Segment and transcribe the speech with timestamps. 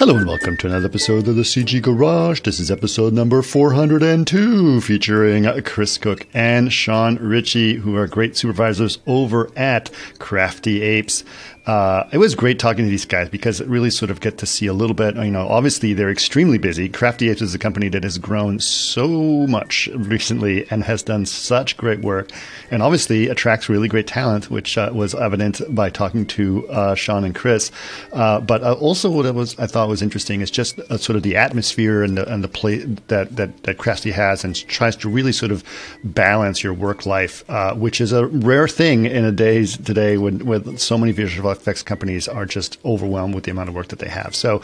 [0.00, 2.40] Hello and welcome to another episode of the CG Garage.
[2.40, 8.98] This is episode number 402, featuring Chris Cook and Sean Ritchie, who are great supervisors
[9.06, 11.22] over at Crafty Apes.
[11.66, 14.46] Uh, it was great talking to these guys because it really sort of get to
[14.46, 15.14] see a little bit.
[15.16, 16.88] You know, obviously they're extremely busy.
[16.88, 21.76] Crafty Apes is a company that has grown so much recently and has done such
[21.76, 22.30] great work,
[22.70, 27.24] and obviously attracts really great talent, which uh, was evident by talking to uh, Sean
[27.24, 27.70] and Chris.
[28.12, 31.22] Uh, but uh, also, what was I thought was interesting is just uh, sort of
[31.22, 35.10] the atmosphere and the and the play that that that Crafty has, and tries to
[35.10, 35.62] really sort of
[36.04, 40.78] balance your work life, which is a rare thing in a days today when with
[40.78, 44.08] so many visual effects companies are just overwhelmed with the amount of work that they
[44.08, 44.34] have.
[44.34, 44.62] So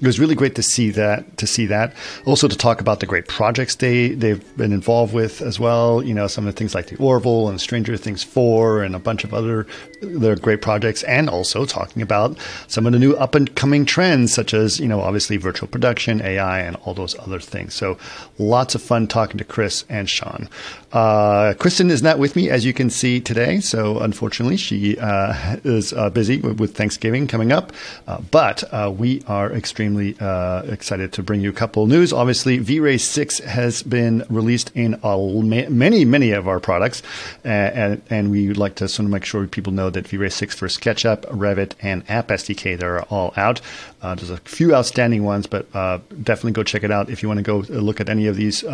[0.00, 1.36] it was really great to see that.
[1.38, 5.40] To see that, also to talk about the great projects they they've been involved with
[5.40, 6.02] as well.
[6.02, 8.98] You know, some of the things like the Orville and Stranger Things Four and a
[8.98, 9.66] bunch of other
[10.00, 14.32] their great projects, and also talking about some of the new up and coming trends,
[14.32, 17.74] such as you know, obviously virtual production, AI, and all those other things.
[17.74, 17.98] So
[18.38, 20.48] lots of fun talking to Chris and Sean.
[20.92, 23.60] Uh, Kristen is not with me, as you can see today.
[23.60, 27.72] So unfortunately, she uh, is uh, busy with Thanksgiving coming up.
[28.06, 32.12] Uh, but uh, we are extremely uh, excited to bring you a couple news.
[32.12, 37.02] Obviously, V-Ray 6 has been released in many, many of our products.
[37.44, 40.54] and, and we would like to sort of make sure people know that V-Ray 6
[40.54, 43.60] for SketchUp, Revit, and App SDK, they're all out.
[44.00, 47.10] Uh, there's a few outstanding ones, but uh, definitely go check it out.
[47.10, 48.64] If you want to go look at any of these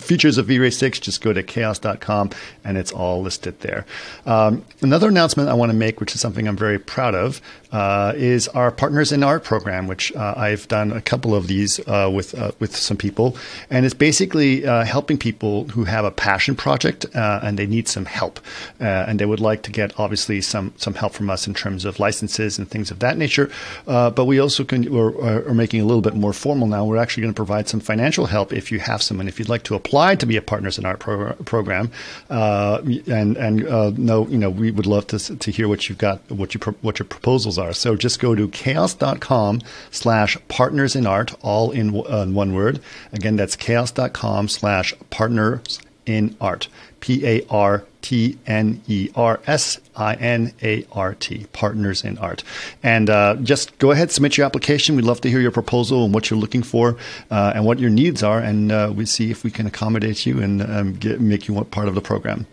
[0.00, 2.30] features of V-Ray 6, just go to chaos.com
[2.64, 3.86] and it's all listed there.
[4.24, 7.40] Um, another announcement I want to make, which is something I'm very proud of,
[7.72, 11.80] uh, is our Partners in Art program, which uh, I've done a couple of these
[11.86, 13.36] uh, with with some people,
[13.70, 18.40] and it's basically helping people who have a passion project and they need some help,
[18.80, 21.98] and they would like to get obviously some some help from us in terms of
[21.98, 23.50] licenses and things of that nature,
[23.86, 26.84] but we also can, are, are, making a little bit more formal now.
[26.84, 29.48] We're actually going to provide some financial help if you have some, and if you'd
[29.48, 31.90] like to apply to be a Partners in Art pro- program,
[32.30, 35.98] uh, and and uh, no, you know, we would love to to hear what you've
[35.98, 37.72] got, what you pro- what your proposals are.
[37.72, 42.80] So just go to chaos.com slash partners in art, all in uh, one word.
[43.12, 46.68] Again, that's chaos.com slash partners in art.
[47.06, 52.18] P A R T N E R S I N A R T, Partners in
[52.18, 52.42] Art.
[52.82, 54.96] And uh, just go ahead, submit your application.
[54.96, 56.96] We'd love to hear your proposal and what you're looking for
[57.30, 58.38] uh, and what your needs are.
[58.40, 61.88] And uh, we see if we can accommodate you and um, get, make you part
[61.88, 62.46] of the program.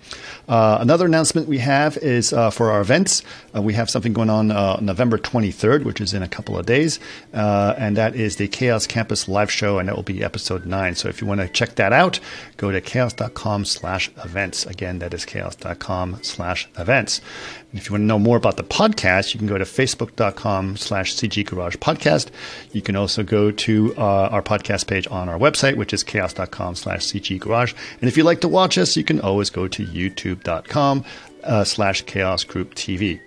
[0.48, 3.24] Uh, another announcement we have is uh, for our events.
[3.56, 4.48] Uh, we have something going on
[4.84, 7.00] November 23rd, which is in a couple of days.
[7.32, 10.96] and that is the Chaos Campus live show, and that will be episode 9.
[10.96, 12.20] So if you want to check that out,
[12.58, 14.10] go to chaos.com slash
[14.44, 14.66] events.
[14.66, 17.22] Again, that is chaos.com slash events.
[17.72, 20.76] And if you want to know more about the podcast, you can go to facebook.com
[20.76, 22.30] slash CG Garage Podcast.
[22.74, 26.76] You can also go to uh, our podcast page on our website, which is chaos.com
[26.76, 27.74] slash CG Garage.
[28.02, 31.06] And if you'd like to watch us, you can always go to youtube.com
[31.44, 33.22] uh, slash chaos group TV.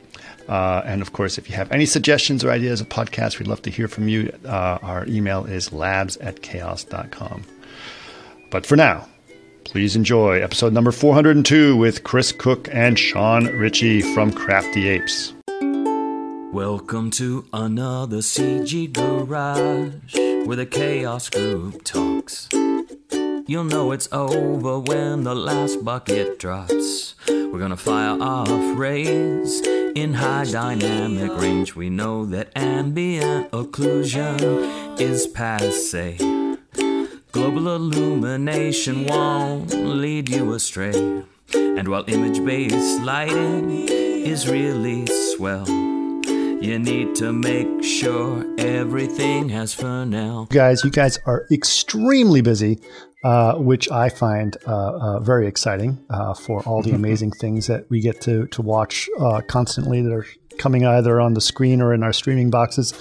[0.48, 3.62] Uh, and of course, if you have any suggestions or ideas of podcasts, we'd love
[3.62, 4.31] to hear from you.
[4.44, 7.43] Uh, our email is labs at chaos.com.
[8.50, 9.09] But for now,
[9.77, 15.35] Please enjoy episode number 402 with Chris Cook and Sean Ritchie from Crafty Apes.
[16.51, 20.17] Welcome to another CG Garage
[20.47, 22.49] where the Chaos Group talks.
[23.47, 27.15] You'll know it's over when the last bucket drops.
[27.29, 31.77] We're gonna fire off rays in high dynamic range.
[31.77, 36.36] We know that ambient occlusion is passe.
[37.37, 41.23] Global illumination won't lead you astray.
[41.53, 49.75] And while image based lighting is really swell, you need to make sure everything has
[49.75, 50.47] Fresnel.
[50.47, 52.81] Guys, you guys are extremely busy,
[53.23, 57.85] uh, which I find uh, uh, very exciting uh, for all the amazing things that
[57.91, 60.27] we get to, to watch uh, constantly that are
[60.57, 62.95] coming either on the screen or in our streaming boxes.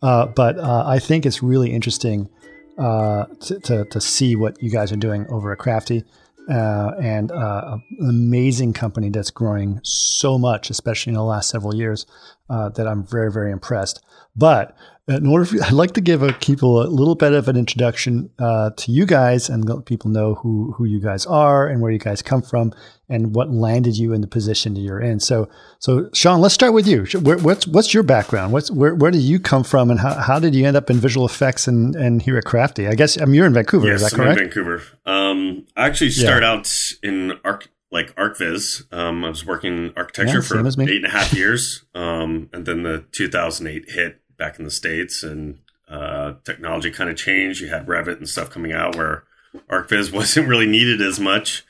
[0.00, 2.30] Uh, but I think it's really interesting
[2.78, 6.04] uh, to, to, to, see what you guys are doing over at Crafty.
[6.50, 11.74] Uh, and uh, an amazing company that's growing so much, especially in the last several
[11.74, 12.04] years,
[12.52, 14.04] uh, that I'm very, very impressed.
[14.36, 14.76] But
[15.08, 18.30] in order for, I'd like to give a, people a little bit of an introduction
[18.38, 21.90] uh, to you guys and let people know who, who you guys are and where
[21.90, 22.72] you guys come from
[23.08, 25.18] and what landed you in the position that you're in.
[25.18, 27.04] So, so Sean, let's start with you.
[27.20, 28.52] Where, what's, what's your background?
[28.52, 30.98] What's, where, where did you come from and how, how did you end up in
[30.98, 32.86] visual effects and, and here at Crafty?
[32.86, 33.86] I guess I mean, you're in Vancouver.
[33.86, 34.40] Yes, is that I'm correct?
[34.40, 34.82] in Vancouver.
[35.06, 36.50] Um, I actually start yeah.
[36.52, 38.92] out in arc, like ArcViz.
[38.92, 41.84] Um, I was working architecture yeah, for eight and a half years.
[41.94, 45.58] Um, and then the 2008 hit back in the States and
[45.88, 47.60] uh, technology kind of changed.
[47.60, 49.24] You had Revit and stuff coming out where
[49.70, 51.64] ArcViz wasn't really needed as much.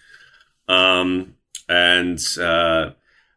[0.69, 1.34] Um,
[1.69, 2.92] and uh,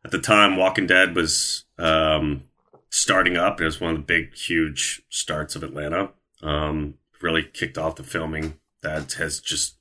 [0.05, 2.43] at the time, Walking Dead was um,
[2.91, 3.59] starting up.
[3.59, 6.11] It was one of the big, huge starts of Atlanta.
[6.43, 9.77] Um, really kicked off the filming that has just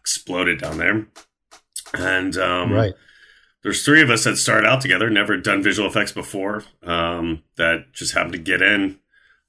[0.00, 1.06] exploded down there.
[1.94, 2.94] And um, right.
[3.62, 7.92] there's three of us that started out together, never done visual effects before, um, that
[7.92, 8.98] just happened to get in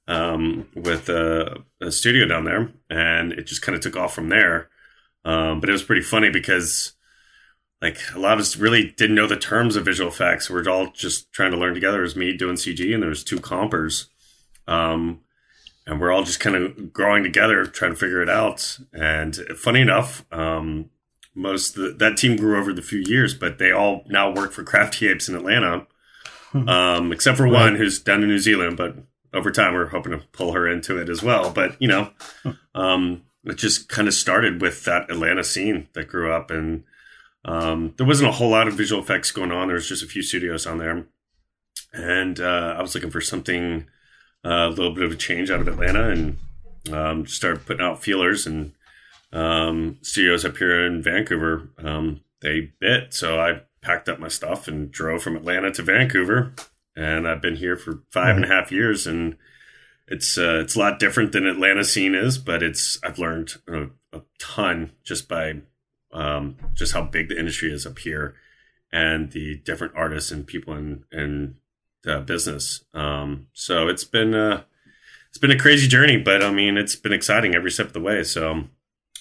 [0.06, 4.30] um, with a, a, studio down there, and it just kind of took off from
[4.30, 4.70] there.
[5.24, 6.94] Um, but it was pretty funny because
[7.82, 10.48] like a lot of us really didn't know the terms of visual effects.
[10.48, 11.98] We're all just trying to learn together.
[11.98, 14.08] It was me doing CG, and there was two compers.
[14.66, 15.20] Um,
[15.86, 18.78] and we're all just kind of growing together, trying to figure it out.
[18.92, 20.90] And funny enough, um,
[21.38, 24.64] most the, that team grew over the few years, but they all now work for
[24.64, 25.86] Crafty Apes in Atlanta,
[26.50, 26.68] hmm.
[26.68, 28.76] um, except for one who's down in New Zealand.
[28.76, 28.96] But
[29.32, 31.50] over time, we're hoping to pull her into it as well.
[31.50, 32.10] But you know,
[32.42, 32.50] hmm.
[32.74, 36.84] um, it just kind of started with that Atlanta scene that grew up, and
[37.44, 39.68] um, there wasn't a whole lot of visual effects going on.
[39.68, 41.06] There was just a few studios on there,
[41.92, 43.86] and uh, I was looking for something
[44.44, 46.38] uh, a little bit of a change out of Atlanta, and
[46.92, 48.72] um, started putting out feelers and
[49.32, 51.70] um, studios up here in Vancouver.
[51.78, 56.52] Um, they bit, so I packed up my stuff and drove from Atlanta to Vancouver,
[56.96, 58.44] and I've been here for five mm-hmm.
[58.44, 59.36] and a half years, and
[60.06, 63.88] it's uh, it's a lot different than Atlanta scene is, but it's I've learned a,
[64.12, 65.62] a ton just by
[66.12, 68.34] um, just how big the industry is up here,
[68.92, 71.56] and the different artists and people in in
[72.04, 72.84] the business.
[72.94, 74.62] Um, so it's been uh,
[75.28, 78.00] it's been a crazy journey, but I mean it's been exciting every step of the
[78.00, 78.22] way.
[78.22, 78.64] So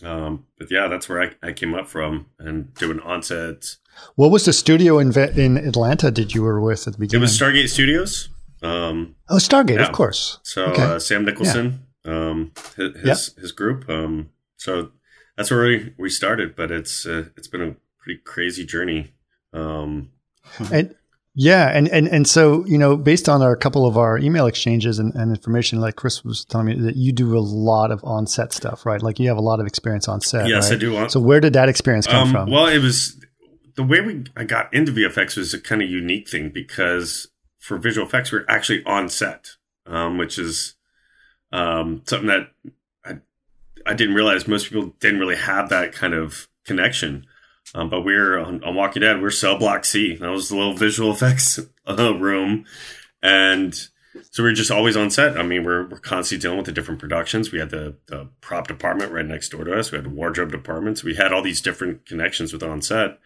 [0.03, 3.77] um, but yeah, that's where I, I came up from and doing onsets.
[4.15, 6.11] What was the studio in in Atlanta?
[6.11, 7.21] Did you were with at the beginning?
[7.21, 8.29] It was Stargate Studios.
[8.61, 9.85] Um, oh, Stargate, yeah.
[9.85, 10.39] of course.
[10.43, 10.81] So okay.
[10.81, 12.29] uh, Sam Nicholson, yeah.
[12.29, 13.41] um, his his, yep.
[13.41, 13.89] his group.
[13.89, 14.91] Um, so
[15.35, 19.13] that's where we, we started, but it's uh, it's been a pretty crazy journey.
[19.53, 20.11] Um,
[20.71, 20.95] and
[21.39, 24.97] yeah, and, and and so you know, based on our couple of our email exchanges
[24.97, 28.25] and, and, information, like Chris was telling me that you do a lot of on
[28.25, 29.03] set stuff, right?
[29.03, 30.47] Like you have a lot of experience on set.
[30.47, 30.77] Yes, right?
[30.77, 31.09] I do.
[31.09, 32.49] So where did that experience come um, from?
[32.49, 33.23] Well, it was
[33.75, 37.27] the way we I got into VFX was a kind of unique thing because
[37.59, 40.73] for visual effects we are actually on set, um, which is
[41.51, 42.49] um, something that
[43.05, 43.17] I
[43.85, 47.27] I didn't realize most people didn't really have that kind of connection.
[47.75, 49.21] Um, but we're on, on, Walking Dead.
[49.21, 50.15] We're cell block C.
[50.15, 52.65] That was the little visual effects uh, room,
[53.21, 53.73] and
[54.31, 55.37] so we're just always on set.
[55.37, 57.51] I mean, we're we're constantly dealing with the different productions.
[57.51, 59.91] We had the the prop department right next door to us.
[59.91, 61.03] We had wardrobe departments.
[61.03, 63.19] We had all these different connections with on set,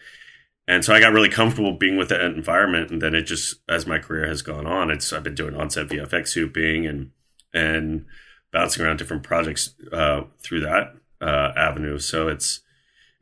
[0.67, 2.91] and so I got really comfortable being with that environment.
[2.91, 5.69] And then it just, as my career has gone on, it's I've been doing on
[5.69, 7.11] set VFX supping and
[7.53, 8.05] and
[8.51, 11.99] bouncing around different projects uh, through that uh, avenue.
[11.99, 12.61] So it's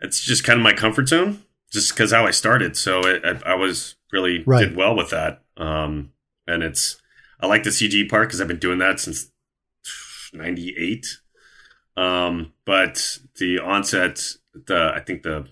[0.01, 2.75] it's just kind of my comfort zone, just because how I started.
[2.78, 4.68] So it, I, I, was really right.
[4.68, 5.42] did well with that.
[5.57, 6.12] Um,
[6.48, 7.01] and it's
[7.40, 9.31] I like the CG part because I've been doing that since
[10.34, 11.06] '98.
[11.98, 14.22] Um, but the onset,
[14.54, 15.48] the I think the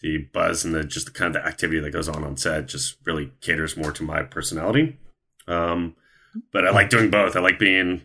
[0.00, 2.68] the buzz and the just the kind of the activity that goes on on set
[2.68, 4.98] just really caters more to my personality.
[5.48, 5.94] Um,
[6.52, 7.36] but I like doing both.
[7.36, 8.02] I like being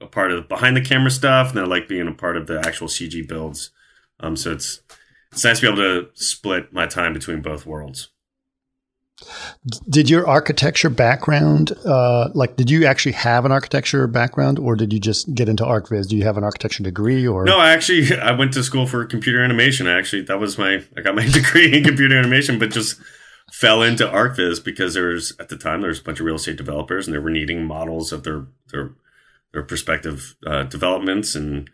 [0.00, 2.46] a part of the behind the camera stuff, and I like being a part of
[2.46, 3.70] the actual CG builds.
[4.20, 4.80] Um, so it's
[5.36, 8.08] it's nice to be able to split my time between both worlds.
[9.86, 14.94] Did your architecture background, uh, like, did you actually have an architecture background, or did
[14.94, 16.08] you just get into ArcViz?
[16.08, 17.58] Do you have an architecture degree, or no?
[17.58, 19.86] I actually I went to school for computer animation.
[19.86, 22.98] I actually, that was my I got my degree in computer animation, but just
[23.52, 26.36] fell into ArcViz because there was at the time there was a bunch of real
[26.36, 28.92] estate developers and they were needing models of their their
[29.52, 31.34] their prospective uh, developments.
[31.34, 31.70] And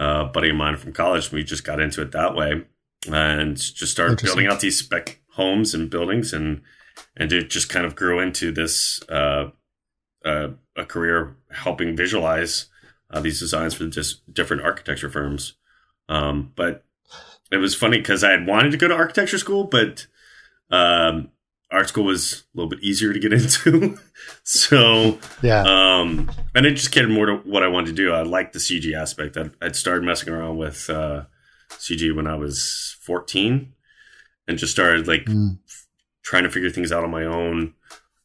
[0.00, 2.64] uh, a buddy of mine from college, we just got into it that way
[3.12, 6.62] and just started building out these spec homes and buildings and
[7.16, 9.50] and it just kind of grew into this uh,
[10.24, 12.66] uh, a career helping visualize
[13.10, 15.54] uh, these designs for just different architecture firms.
[16.08, 16.84] Um, but
[17.50, 20.06] it was funny because I had wanted to go to architecture school, but
[20.70, 21.30] um,
[21.70, 23.98] art school was a little bit easier to get into.
[24.42, 28.12] so yeah, um, and it just catered more to what I wanted to do.
[28.12, 29.36] I liked the CG aspect.
[29.36, 31.24] I'd, I'd started messing around with uh,
[31.78, 33.72] CG when I was 14
[34.46, 35.58] and just started like mm.
[36.22, 37.74] trying to figure things out on my own.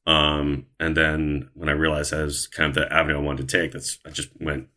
[0.05, 3.57] Um, and then when I realized that was kind of the avenue I wanted to
[3.57, 4.67] take, that's I just went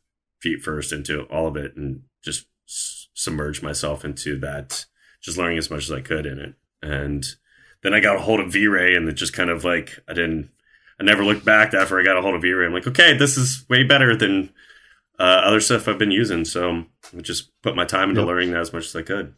[0.40, 4.84] feet first into all of it and just s- submerged myself into that,
[5.22, 6.54] just learning as much as I could in it.
[6.82, 7.24] And
[7.82, 10.50] then I got a hold of V-Ray and it just kind of like I didn't
[11.00, 12.66] I never looked back after I got a hold of V-Ray.
[12.66, 14.50] I'm like, okay, this is way better than
[15.18, 16.44] uh, other stuff I've been using.
[16.44, 16.84] So
[17.16, 18.28] I just put my time into Yep.
[18.28, 19.34] learning that as much as I could.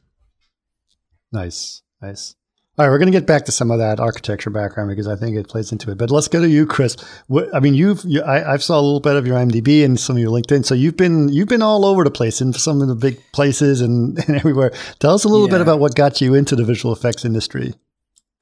[1.33, 2.37] Nice, nice.
[2.77, 5.15] All right, we're going to get back to some of that architecture background because I
[5.15, 5.99] think it plays into it.
[5.99, 6.97] But let's go to you, Chris.
[7.29, 9.99] What, I mean, you've you, I, I've saw a little bit of your IMDb and
[9.99, 10.65] some of your LinkedIn.
[10.65, 13.81] So you've been you've been all over the place in some of the big places
[13.81, 14.73] and, and everywhere.
[14.99, 17.75] Tell us a little bit about what got you into the visual effects industry.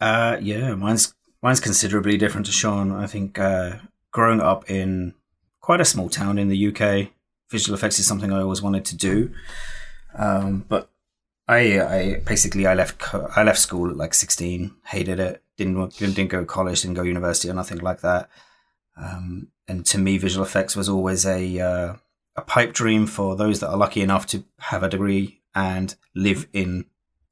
[0.01, 2.91] Uh, yeah, mine's mine's considerably different to Sean.
[2.91, 3.77] I think uh,
[4.13, 5.13] growing up in
[5.61, 7.11] quite a small town in the UK,
[7.53, 9.31] visual effects is something I always wanted to do.
[10.19, 10.91] Um, but
[11.47, 16.15] I, I basically I left I left school at like sixteen, hated it, didn't didn't,
[16.15, 18.29] didn't go to college, didn't go to university or nothing like that.
[18.97, 21.95] Um, and to me, visual effects was always a uh,
[22.37, 26.47] a pipe dream for those that are lucky enough to have a degree and live
[26.53, 26.87] in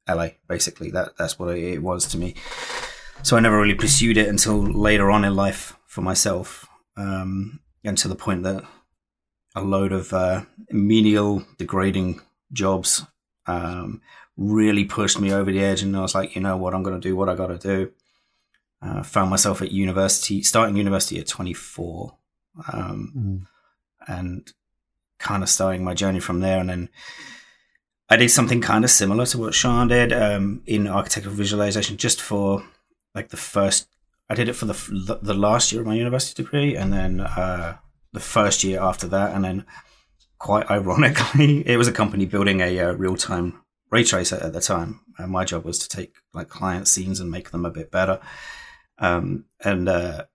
[0.07, 0.29] LA.
[0.47, 2.35] Basically, that that's what it was to me.
[3.23, 7.97] So I never really pursued it until later on in life for myself, um, and
[7.99, 8.63] to the point that
[9.55, 12.21] a load of uh, menial, degrading
[12.53, 13.03] jobs
[13.47, 14.01] um,
[14.37, 16.99] really pushed me over the edge, and I was like, you know what, I'm going
[16.99, 17.91] to do what I got to do.
[18.81, 22.15] Uh, found myself at university, starting university at 24,
[22.73, 23.47] um, Mm.
[24.07, 24.53] and
[25.19, 26.59] kind of starting my journey from there.
[26.59, 26.89] And then
[28.09, 32.19] I did something kind of similar to what Sean did um, in architectural visualization, just
[32.21, 32.63] for
[33.13, 33.87] like the first.
[34.29, 37.77] I did it for the the last year of my university degree, and then uh,
[38.13, 39.65] the first year after that, and then
[40.37, 44.61] quite ironically, it was a company building a uh, real time ray tracer at the
[44.61, 45.01] time.
[45.17, 48.19] And my job was to take like client scenes and make them a bit better.
[48.97, 50.25] Um, and uh,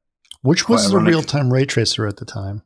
[0.43, 2.63] Which was the real time ray tracer at the time?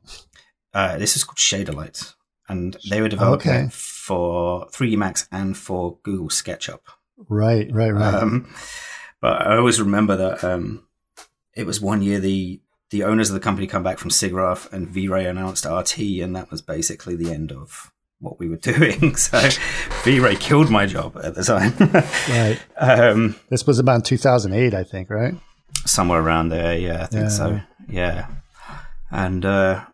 [0.75, 2.15] uh, this is called Shaderlight,
[2.49, 3.65] and they were developing Okay.
[3.67, 6.81] it for 3D Max and for Google SketchUp.
[7.29, 8.15] Right, right, right.
[8.15, 8.53] Um,
[9.21, 10.87] but I always remember that um,
[11.55, 14.89] it was one year the the owners of the company come back from SIGGRAPH and
[14.89, 19.17] V-Ray announced RT, and that was basically the end of what we were doing.
[19.17, 19.41] So
[20.05, 21.73] V-Ray killed my job at the time.
[22.29, 22.59] right.
[22.77, 25.35] um, This was about 2008, I think, right?
[25.87, 26.77] somewhere around there.
[26.77, 27.29] Yeah, I think Yeah.
[27.29, 27.61] so.
[27.89, 28.27] Yeah,
[29.11, 29.85] and uh,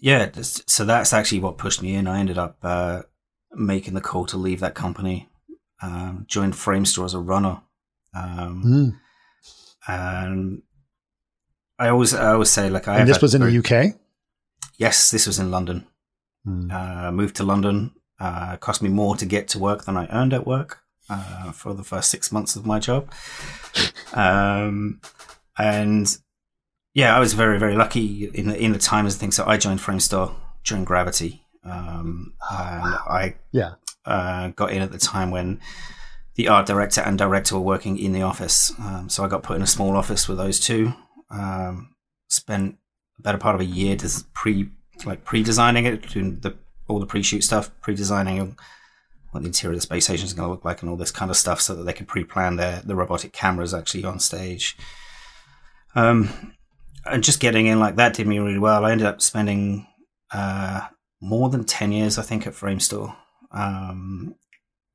[0.00, 2.06] yeah, so that's actually what pushed me in.
[2.08, 3.02] I ended up uh,
[3.52, 5.28] making the call to leave that company,
[5.82, 7.60] um, joined Framestore as a runner,
[8.14, 8.98] um, Mm.
[9.86, 10.62] and
[11.78, 13.94] I always I always say like I And this was in very- the UK?
[14.78, 15.86] Yes, this was in London.
[16.46, 16.72] Mm.
[16.72, 17.92] Uh, moved to London.
[18.20, 20.80] Uh, cost me more to get to work than I earned at work
[21.10, 23.10] uh, for the first six months of my job.
[24.12, 25.00] Um,
[25.56, 26.16] and
[26.94, 29.36] yeah, I was very, very lucky in the, in the time as things.
[29.36, 31.42] So I joined Framestore during Gravity.
[31.64, 33.74] Um, and I Yeah.
[34.04, 35.60] uh, got in at the time when
[36.34, 38.72] the art director and director were working in the office.
[38.78, 40.92] Um, so I got put in a small office with those two.
[41.30, 41.94] Um,
[42.28, 42.78] spent
[43.18, 44.70] a better part of a year just pre
[45.04, 46.56] like pre-designing it, doing the
[46.88, 48.56] all the pre-shoot stuff, pre-designing
[49.30, 51.10] what the interior of the space station is going to look like and all this
[51.10, 54.76] kind of stuff, so that they could pre-plan their the robotic cameras actually on stage.
[55.94, 56.54] Um,
[57.04, 58.84] and just getting in like that did me really well.
[58.84, 59.86] I ended up spending
[60.32, 60.88] uh,
[61.20, 63.14] more than ten years, I think, at Framestore
[63.50, 64.34] um,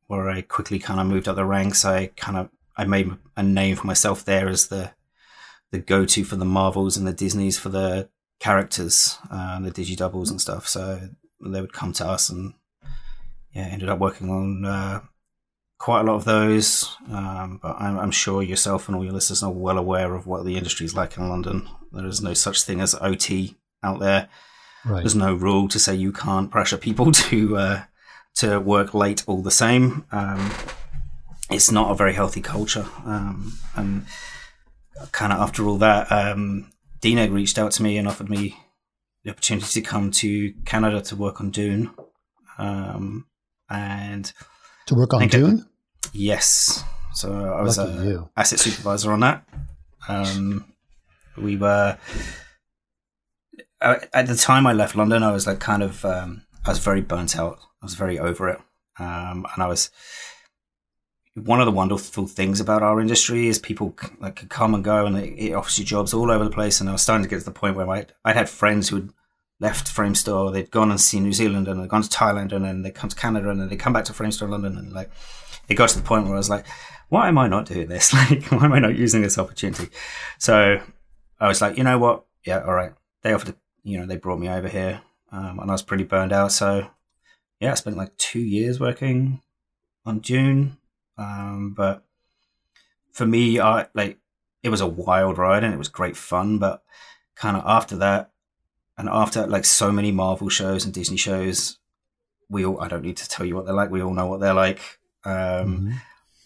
[0.07, 1.85] where I quickly kind of moved up the ranks.
[1.85, 4.91] I kind of I made a name for myself there as the
[5.73, 8.07] the go to for the Marvels and the Disneys for the
[8.39, 10.67] characters, uh, the digi doubles and stuff.
[10.67, 11.09] So
[11.43, 12.53] they would come to us, and
[13.53, 15.01] yeah, ended up working on uh,
[15.79, 16.95] quite a lot of those.
[17.11, 20.45] Um, but I'm, I'm sure yourself and all your listeners are well aware of what
[20.45, 21.67] the industry is like in London.
[21.91, 24.29] There is no such thing as OT out there.
[24.85, 24.99] Right.
[24.99, 27.83] There's no rule to say you can't pressure people to uh,
[28.35, 30.05] to work late all the same.
[30.11, 30.51] Um,
[31.49, 32.85] it's not a very healthy culture.
[33.05, 34.05] Um, and
[35.11, 36.71] kind of after all that, um,
[37.01, 38.57] DNEG reached out to me and offered me
[39.23, 41.91] the opportunity to come to Canada to work on Dune.
[42.57, 43.25] Um,
[43.69, 44.31] and
[44.87, 45.27] To work on.
[45.27, 45.65] Dune?
[46.13, 46.83] yes,
[47.13, 49.43] so I was an asset supervisor on that.
[50.07, 50.65] Um,
[51.37, 51.97] we were
[53.81, 55.23] uh, at the time I left London.
[55.23, 57.59] I was like kind of um, I was very burnt out.
[57.81, 58.59] I was very over it,
[58.99, 59.89] um, and I was
[61.35, 65.05] one of the wonderful things about our industry is people like could come and go,
[65.05, 66.79] and it, offers you jobs all over the place.
[66.79, 68.97] And I was starting to get to the point where I I'd had friends who
[68.97, 69.09] had
[69.59, 72.81] left Framestore, they'd gone and seen New Zealand, and they'd gone to Thailand, and then
[72.83, 75.09] they come to Canada, and then they come back to Framestore London, and like
[75.69, 76.65] it got to the point where I was like,
[77.09, 78.13] why am I not doing this?
[78.29, 79.89] Like, why am I not using this opportunity?
[80.37, 80.79] So
[81.39, 82.25] I was like, you know what?
[82.45, 82.93] Yeah, all right.
[83.21, 86.33] They offered, you know, they brought me over here, um, and I was pretty burned
[86.33, 86.51] out.
[86.51, 86.87] So
[87.59, 89.41] yeah, I spent like two years working
[90.05, 90.77] on Dune,
[91.17, 92.03] um, but
[93.11, 94.17] for me, I like
[94.61, 96.59] it was a wild ride and it was great fun.
[96.59, 96.83] But
[97.35, 98.31] kind of after that,
[98.97, 101.77] and after like so many Marvel shows and Disney shows,
[102.49, 103.91] we all I don't need to tell you what they're like.
[103.91, 104.99] We all know what they're like.
[105.25, 105.91] Um, mm-hmm.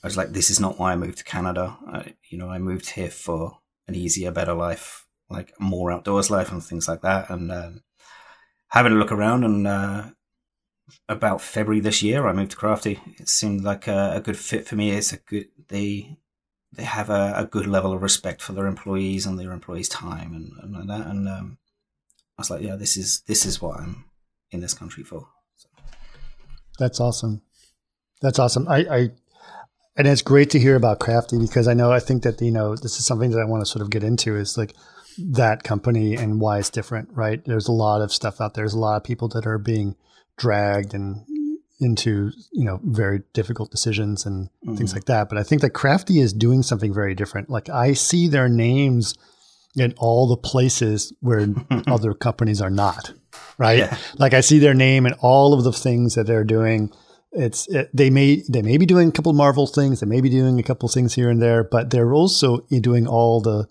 [0.03, 1.77] I was like, this is not why I moved to Canada.
[1.87, 3.57] I, you know, I moved here for
[3.87, 7.29] an easier, better life, like more outdoors life and things like that.
[7.29, 7.81] And um,
[8.69, 10.03] having a look around, and uh,
[11.09, 12.99] about February this year, I moved to Crafty.
[13.19, 14.91] It seemed like a, a good fit for me.
[14.91, 16.17] It's a good they
[16.73, 20.33] they have a, a, good level of respect for their employees and their employees' time
[20.33, 21.07] and, and like that.
[21.07, 21.57] And um,
[22.37, 24.05] I was like, yeah, this is this is what I'm
[24.51, 25.27] in this country for.
[25.55, 25.69] So.
[26.77, 27.41] That's awesome.
[28.21, 28.67] That's awesome.
[28.67, 29.09] I, I
[29.95, 32.75] and it's great to hear about Crafty because I know I think that you know
[32.75, 34.73] this is something that I want to sort of get into is like
[35.17, 37.43] that company and why it's different, right?
[37.45, 38.63] There's a lot of stuff out there.
[38.63, 39.95] There's a lot of people that are being
[40.37, 41.25] dragged and
[41.79, 44.75] into you know very difficult decisions and mm-hmm.
[44.75, 45.29] things like that.
[45.29, 47.49] But I think that Crafty is doing something very different.
[47.49, 49.15] Like I see their names
[49.75, 51.47] in all the places where
[51.87, 53.13] other companies are not,
[53.57, 53.79] right?
[53.79, 53.97] Yeah.
[54.17, 56.91] Like I see their name in all of the things that they're doing.
[57.31, 60.29] It's it, they may they may be doing a couple Marvel things, they may be
[60.29, 63.67] doing a couple things here and there, but they're also doing all the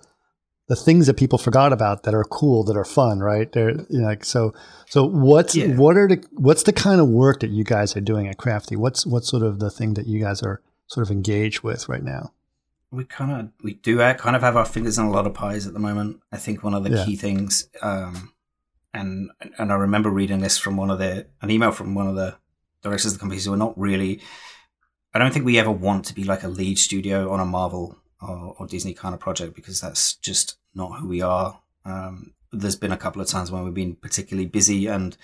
[0.68, 3.50] the things that people forgot about that are cool, that are fun, right?
[3.52, 4.52] They're you know, like so.
[4.88, 5.68] So what's yeah.
[5.68, 8.74] what are the what's the kind of work that you guys are doing at Crafty?
[8.74, 12.02] What's what's sort of the thing that you guys are sort of engaged with right
[12.02, 12.32] now?
[12.90, 15.66] We kind of we do kind of have our fingers in a lot of pies
[15.66, 16.20] at the moment.
[16.32, 17.04] I think one of the yeah.
[17.04, 18.32] key things, um,
[18.92, 22.16] and and I remember reading this from one of the an email from one of
[22.16, 22.36] the
[22.82, 24.20] directors of the companies who are not really.
[25.14, 27.96] I don't think we ever want to be like a lead studio on a Marvel
[28.20, 31.60] or, or Disney kind of project because that's just not who we are.
[31.84, 35.16] Um, there's been a couple of times when we've been particularly busy and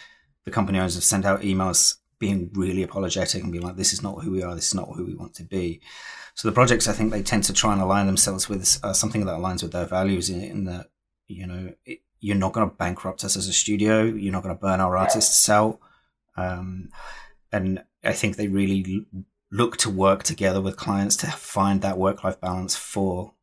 [0.45, 4.03] the company owners have sent out emails being really apologetic and being like, this is
[4.03, 5.81] not who we are, this is not who we want to be.
[6.35, 9.25] So the projects, I think they tend to try and align themselves with uh, something
[9.27, 10.87] that aligns with their values in, in that,
[11.27, 14.05] you know, it, you're not going to bankrupt us as a studio.
[14.05, 15.81] You're not going to burn our artists out.
[16.37, 16.91] Um,
[17.51, 19.07] and I think they really
[19.53, 23.35] look to work together with clients to find that work life balance for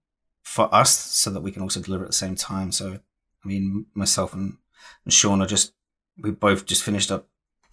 [0.41, 2.72] for us so that we can also deliver at the same time.
[2.72, 3.00] So
[3.45, 4.58] I mean myself and,
[5.06, 5.74] and Sean are just
[6.17, 7.28] we both just finished up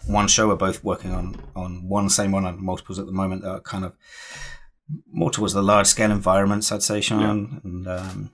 [0.06, 0.48] one show.
[0.48, 3.60] We're both working on on one same one and multiples at the moment that are
[3.60, 3.96] kind of
[5.10, 7.20] more towards the large scale environments, I'd say, Sean.
[7.20, 7.60] Yeah.
[7.64, 8.30] And um,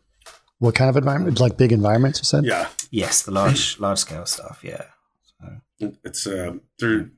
[0.58, 1.40] what kind of environment?
[1.40, 2.44] Like big environments, you said?
[2.44, 2.68] Yeah.
[2.90, 4.60] Yes, the large large scale stuff.
[4.62, 4.84] Yeah.
[5.40, 5.92] So.
[6.04, 7.10] It's uh, through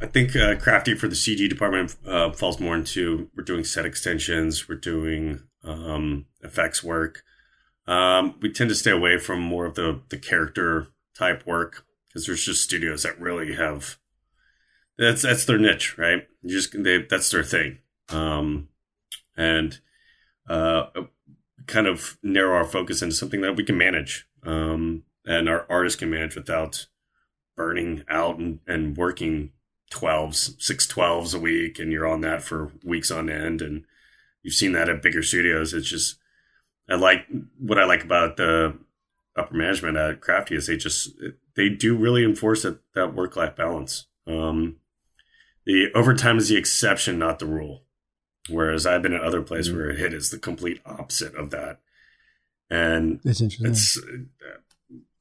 [0.00, 3.86] I think uh, Crafty for the CG department uh, falls more into we're doing set
[3.86, 7.22] extensions, we're doing um, effects work.
[7.86, 12.26] Um, we tend to stay away from more of the the character type work because
[12.26, 13.98] there's just studios that really have
[14.98, 16.26] that's that's their niche, right?
[16.42, 17.78] You just they, that's their thing,
[18.08, 18.68] um,
[19.36, 19.78] and
[20.48, 20.86] uh,
[21.66, 25.98] kind of narrow our focus into something that we can manage, um, and our artists
[25.98, 26.86] can manage without
[27.56, 29.50] burning out and, and working
[29.94, 33.62] 12s, six 12s a week, and you're on that for weeks on end.
[33.62, 33.84] And
[34.42, 35.72] you've seen that at bigger studios.
[35.72, 36.16] It's just,
[36.88, 37.26] I like
[37.58, 38.76] what I like about the
[39.36, 41.10] upper management at Crafty is they just,
[41.56, 44.06] they do really enforce that, that work life balance.
[44.26, 44.76] Um,
[45.64, 47.82] the overtime is the exception, not the rule.
[48.50, 49.78] Whereas I've been at other places mm-hmm.
[49.78, 51.80] where it is the complete opposite of that.
[52.68, 53.70] And it's interesting.
[53.70, 54.00] It's,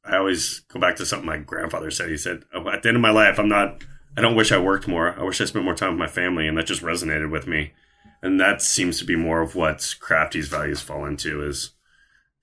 [0.06, 2.10] I always go back to something my grandfather said.
[2.10, 3.84] He said, oh, "At the end of my life, I'm not
[4.16, 5.18] I don't wish I worked more.
[5.20, 7.74] I wish I spent more time with my family, and that just resonated with me.
[8.22, 11.72] And that seems to be more of what Crafty's values fall into is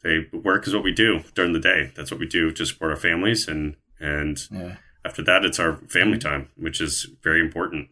[0.02, 1.92] they work is what we do during the day.
[1.96, 4.76] That's what we do to support our families, and and yeah.
[5.04, 7.88] after that, it's our family time, which is very important.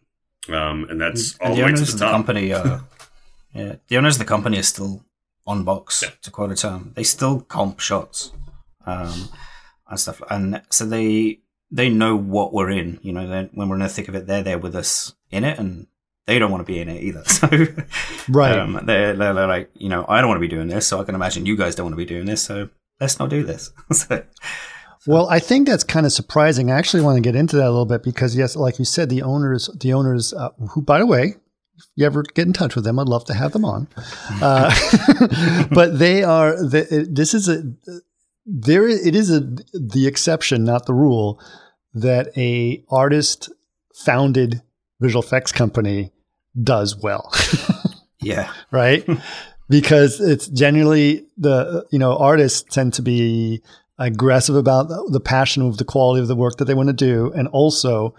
[0.49, 2.53] Um, and that's all the, the way to the, the company.
[2.53, 2.79] Uh,
[3.53, 5.03] yeah, the owners of the company are still
[5.45, 6.09] on box, yeah.
[6.21, 6.93] to quote a term.
[6.95, 8.31] They still comp shots
[8.85, 9.29] um,
[9.87, 11.39] and stuff, and so they
[11.71, 12.99] they know what we're in.
[13.01, 15.59] You know, when we're in the thick of it, they're there with us in it,
[15.59, 15.87] and
[16.25, 17.23] they don't want to be in it either.
[17.27, 17.47] So,
[18.29, 20.99] right, um, they're, they're, like, you know, I don't want to be doing this, so
[20.99, 22.43] I can imagine you guys don't want to be doing this.
[22.43, 23.71] So let's not do this.
[23.91, 24.23] so,
[25.07, 26.69] well, I think that's kind of surprising.
[26.69, 29.09] I actually want to get into that a little bit because, yes, like you said,
[29.09, 31.35] the owners, the owners, uh, who, by the way,
[31.95, 33.87] you ever get in touch with them, I'd love to have them on.
[34.41, 34.73] Uh,
[35.71, 36.51] but they are.
[36.55, 37.63] The, this is a
[38.49, 39.41] there it is a
[39.73, 41.41] the exception, not the rule,
[41.93, 43.49] that a artist
[43.93, 44.61] founded
[44.99, 46.11] visual effects company
[46.61, 47.31] does well.
[48.21, 48.51] yeah.
[48.71, 49.07] Right?
[49.69, 53.61] because it's generally the you know artists tend to be
[53.97, 57.31] aggressive about the passion of the quality of the work that they want to do
[57.33, 58.13] and also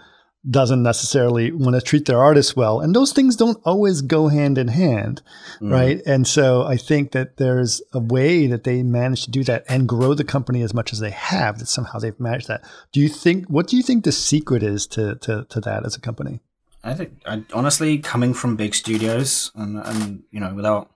[0.49, 2.79] doesn't necessarily want to treat their artists well.
[2.79, 5.21] And those things don't always go hand in hand,
[5.59, 5.71] mm.
[5.71, 6.01] right?
[6.05, 9.87] And so I think that there's a way that they manage to do that and
[9.87, 12.63] grow the company as much as they have, that somehow they've managed that.
[12.91, 15.95] Do you think, what do you think the secret is to, to, to that as
[15.95, 16.39] a company?
[16.83, 20.89] I think, I, honestly, coming from big studios and, and, you know, without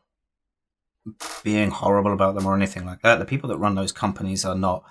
[1.43, 4.55] being horrible about them or anything like that, the people that run those companies are
[4.55, 4.84] not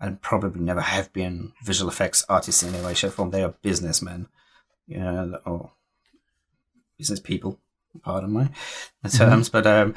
[0.00, 3.30] and probably never have been visual effects artists in any way, shape, or form.
[3.30, 4.28] They are businessmen,
[4.86, 5.72] you know, or
[6.96, 7.58] business people.
[8.02, 8.44] Pardon my
[9.10, 9.52] terms, mm-hmm.
[9.52, 9.94] but um,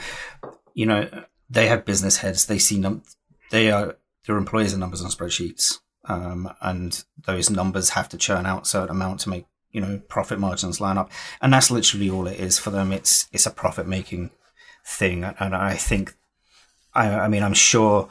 [0.73, 1.07] you know,
[1.49, 2.45] they have business heads.
[2.45, 3.03] They see num-
[3.51, 8.45] they are their employees are numbers on spreadsheets, um, and those numbers have to churn
[8.45, 11.11] out a certain amount to make you know profit margins line up,
[11.41, 12.91] and that's literally all it is for them.
[12.91, 14.31] It's it's a profit making
[14.85, 16.15] thing, and I think,
[16.93, 18.07] I, I mean, I'm sure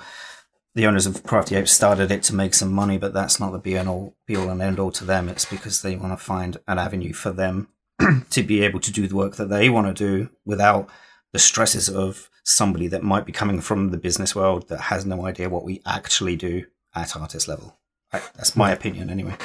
[0.75, 3.59] the owners of Crafty Apes started it to make some money, but that's not the
[3.59, 5.29] be all, be all and end all to them.
[5.29, 7.69] It's because they want to find an avenue for them
[8.31, 10.89] to be able to do the work that they want to do without
[11.33, 15.27] the stresses of somebody that might be coming from the business world that has no
[15.27, 17.79] idea what we actually do at artist level.
[18.13, 19.37] That's my opinion, anyway.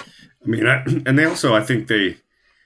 [0.43, 2.17] I mean, I, and they also, I think they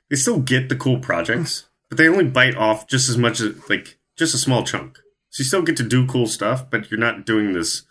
[0.10, 3.69] they still get the cool projects, but they only bite off just as much as
[3.69, 4.98] like just a small chunk.
[5.30, 7.84] So you still get to do cool stuff, but you're not doing this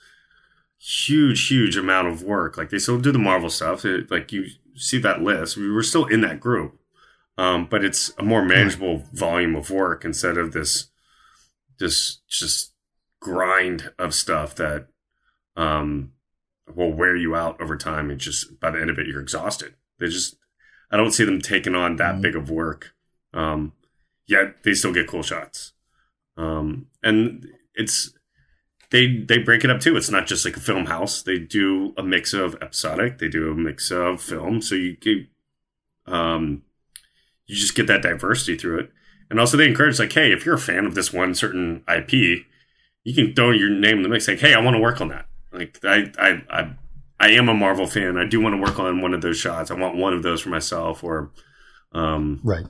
[0.78, 2.56] huge, huge amount of work.
[2.56, 3.84] Like they still do the Marvel stuff.
[3.84, 5.56] It, like you see that list.
[5.56, 6.78] We were still in that group,
[7.36, 10.88] um, but it's a more manageable volume of work instead of this,
[11.78, 12.72] this just
[13.20, 14.86] grind of stuff that
[15.56, 16.12] um,
[16.74, 18.10] will wear you out over time.
[18.10, 19.74] And just by the end of it, you're exhausted.
[19.98, 20.36] They just,
[20.90, 22.22] I don't see them taking on that mm-hmm.
[22.22, 22.94] big of work.
[23.34, 23.72] Um,
[24.26, 25.72] yet they still get cool shots.
[26.36, 28.12] Um, and it's
[28.90, 29.96] they they break it up too.
[29.96, 31.22] It's not just like a film house.
[31.22, 33.18] They do a mix of episodic.
[33.18, 34.62] They do a mix of film.
[34.62, 35.26] So you get,
[36.06, 36.62] um,
[37.46, 38.92] you just get that diversity through it.
[39.30, 42.46] And also they encourage like, hey, if you're a fan of this one certain IP,
[43.04, 44.26] you can throw your name in the mix.
[44.26, 45.26] Like, hey, I want to work on that.
[45.52, 46.76] Like, I I I
[47.20, 48.16] I am a Marvel fan.
[48.16, 49.70] I do want to work on one of those shots.
[49.70, 51.02] I want one of those for myself.
[51.02, 51.32] Or,
[51.92, 52.66] um, right.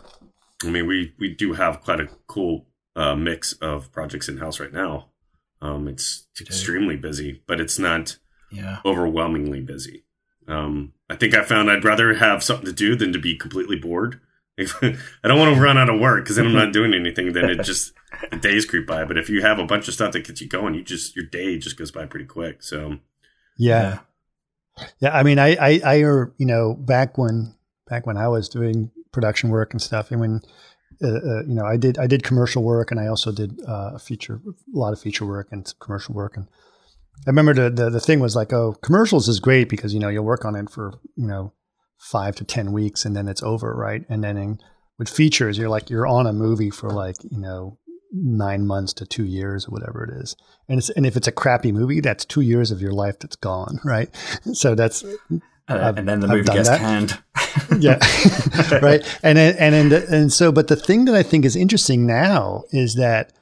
[0.65, 4.59] I mean, we we do have quite a cool uh, mix of projects in house
[4.59, 5.11] right now.
[5.61, 8.17] Um, it's extremely busy, but it's not
[8.51, 8.79] yeah.
[8.85, 10.05] overwhelmingly busy.
[10.47, 13.77] Um, I think I found I'd rather have something to do than to be completely
[13.77, 14.21] bored.
[14.59, 17.33] I don't want to run out of work because then I'm not doing anything.
[17.33, 17.93] Then it just
[18.31, 19.05] the days creep by.
[19.05, 21.27] But if you have a bunch of stuff that gets you going, you just your
[21.27, 22.63] day just goes by pretty quick.
[22.63, 22.99] So
[23.57, 24.01] yeah,
[24.99, 25.17] yeah.
[25.17, 27.55] I mean, I I, I you know back when
[27.87, 30.41] back when I was doing production work and stuff, and when
[31.03, 33.99] uh, uh, you know, I did I did commercial work, and I also did uh,
[33.99, 36.37] feature a lot of feature work and commercial work.
[36.37, 36.47] And
[37.27, 40.09] I remember the, the the thing was like, oh, commercials is great because you know
[40.09, 41.53] you'll work on it for you know
[41.99, 44.05] five to ten weeks, and then it's over, right?
[44.09, 44.59] And then in,
[44.99, 47.79] with features, you're like you're on a movie for like you know
[48.13, 50.35] nine months to two years or whatever it is.
[50.69, 53.37] And it's and if it's a crappy movie, that's two years of your life that's
[53.37, 54.09] gone, right?
[54.53, 55.05] So that's
[55.69, 56.81] uh, and then the movie gets that.
[56.81, 57.19] canned.
[57.79, 57.99] yeah,
[58.83, 59.05] right.
[59.23, 62.95] And and and and so, but the thing that I think is interesting now is
[62.95, 63.33] that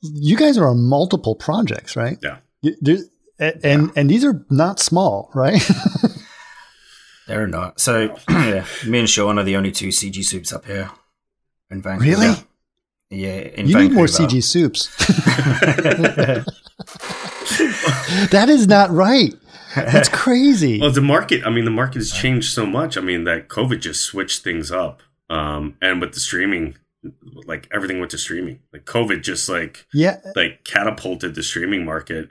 [0.00, 2.18] you guys are on multiple projects, right?
[2.22, 2.38] Yeah.
[2.62, 3.88] and and, yeah.
[3.96, 5.60] and these are not small, right?
[7.26, 7.80] They're not.
[7.80, 10.90] So yeah, me and Sean are the only two CG sups up here
[11.70, 12.10] in Vancouver.
[12.10, 12.34] Really?
[13.10, 13.38] Yeah.
[13.38, 13.82] In you Vancouver.
[13.82, 14.88] need more CG sups.
[18.30, 19.34] that is not right.
[19.74, 20.80] That's crazy.
[20.80, 22.96] well, the market, I mean, the market has changed so much.
[22.96, 25.02] I mean, that COVID just switched things up.
[25.28, 26.76] Um, and with the streaming,
[27.46, 28.60] like everything went to streaming.
[28.72, 32.30] Like COVID just like, yeah, like catapulted the streaming market,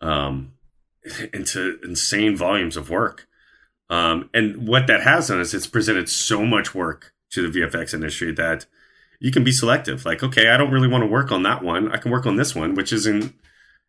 [0.00, 0.52] um,
[1.32, 3.26] into insane volumes of work.
[3.90, 7.92] Um, and what that has done is it's presented so much work to the VFX
[7.92, 8.66] industry that
[9.20, 10.04] you can be selective.
[10.04, 11.90] Like, okay, I don't really want to work on that one.
[11.92, 13.34] I can work on this one, which isn't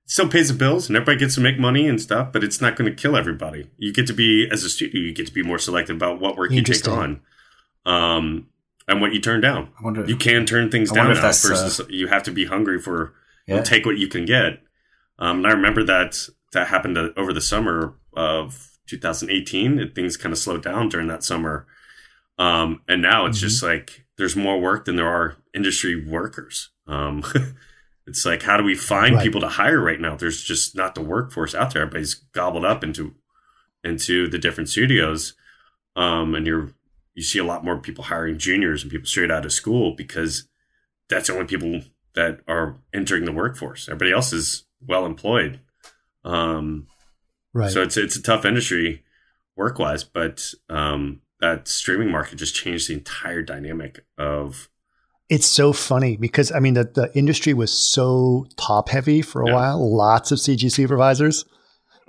[0.06, 2.76] still pays the bills and everybody gets to make money and stuff, but it's not
[2.76, 3.70] going to kill everybody.
[3.78, 6.38] You get to be, as a studio, you get to be more selective about what
[6.38, 7.22] work you take on
[7.86, 8.48] um,
[8.88, 9.70] and what you turn down.
[9.82, 13.14] Wonder, you can turn things down now versus uh, you have to be hungry for
[13.48, 13.62] yeah.
[13.62, 14.62] take what you can get.
[15.20, 20.34] Um, and I remember that that happened over the summer of 2018 and things kind
[20.34, 21.66] of slowed down during that summer.
[22.38, 23.48] Um, and now it's mm-hmm.
[23.48, 26.70] just like there's more work than there are industry workers.
[28.06, 29.24] It's like, how do we find right.
[29.24, 30.16] people to hire right now?
[30.16, 31.84] There's just not the workforce out there.
[31.84, 33.16] Everybody's gobbled up into
[33.84, 35.34] into the different studios,
[35.96, 36.74] um, and you're
[37.14, 40.48] you see a lot more people hiring juniors and people straight out of school because
[41.10, 41.82] that's the only people
[42.16, 43.88] that are entering the workforce.
[43.88, 45.60] Everybody else is well employed.
[46.24, 46.88] Um,
[47.54, 47.72] right.
[47.72, 49.04] So it's it's a tough industry
[49.56, 54.70] work wise, but um, that streaming market just changed the entire dynamic of
[55.34, 59.48] it's so funny because I mean the, the industry was so top heavy for a
[59.48, 59.54] Yeah.
[59.56, 61.46] while, lots of CG supervisors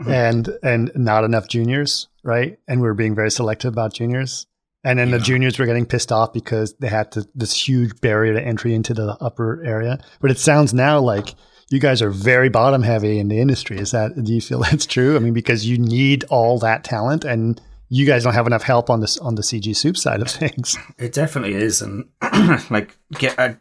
[0.00, 0.10] Mm-hmm.
[0.10, 2.58] and and not enough juniors, right?
[2.66, 4.46] And we were being very selective about juniors.
[4.82, 8.34] And then the juniors were getting pissed off because they had to, this huge barrier
[8.34, 9.98] to entry into the upper area.
[10.20, 11.36] But it sounds now like
[11.70, 13.78] you guys are very bottom heavy in the industry.
[13.78, 15.14] Is that do you feel that's true?
[15.14, 17.60] I mean, because you need all that talent and
[17.96, 20.76] you guys don't have enough help on this on the CG sup side of things.
[20.98, 22.08] It definitely is, and
[22.70, 23.54] like get uh,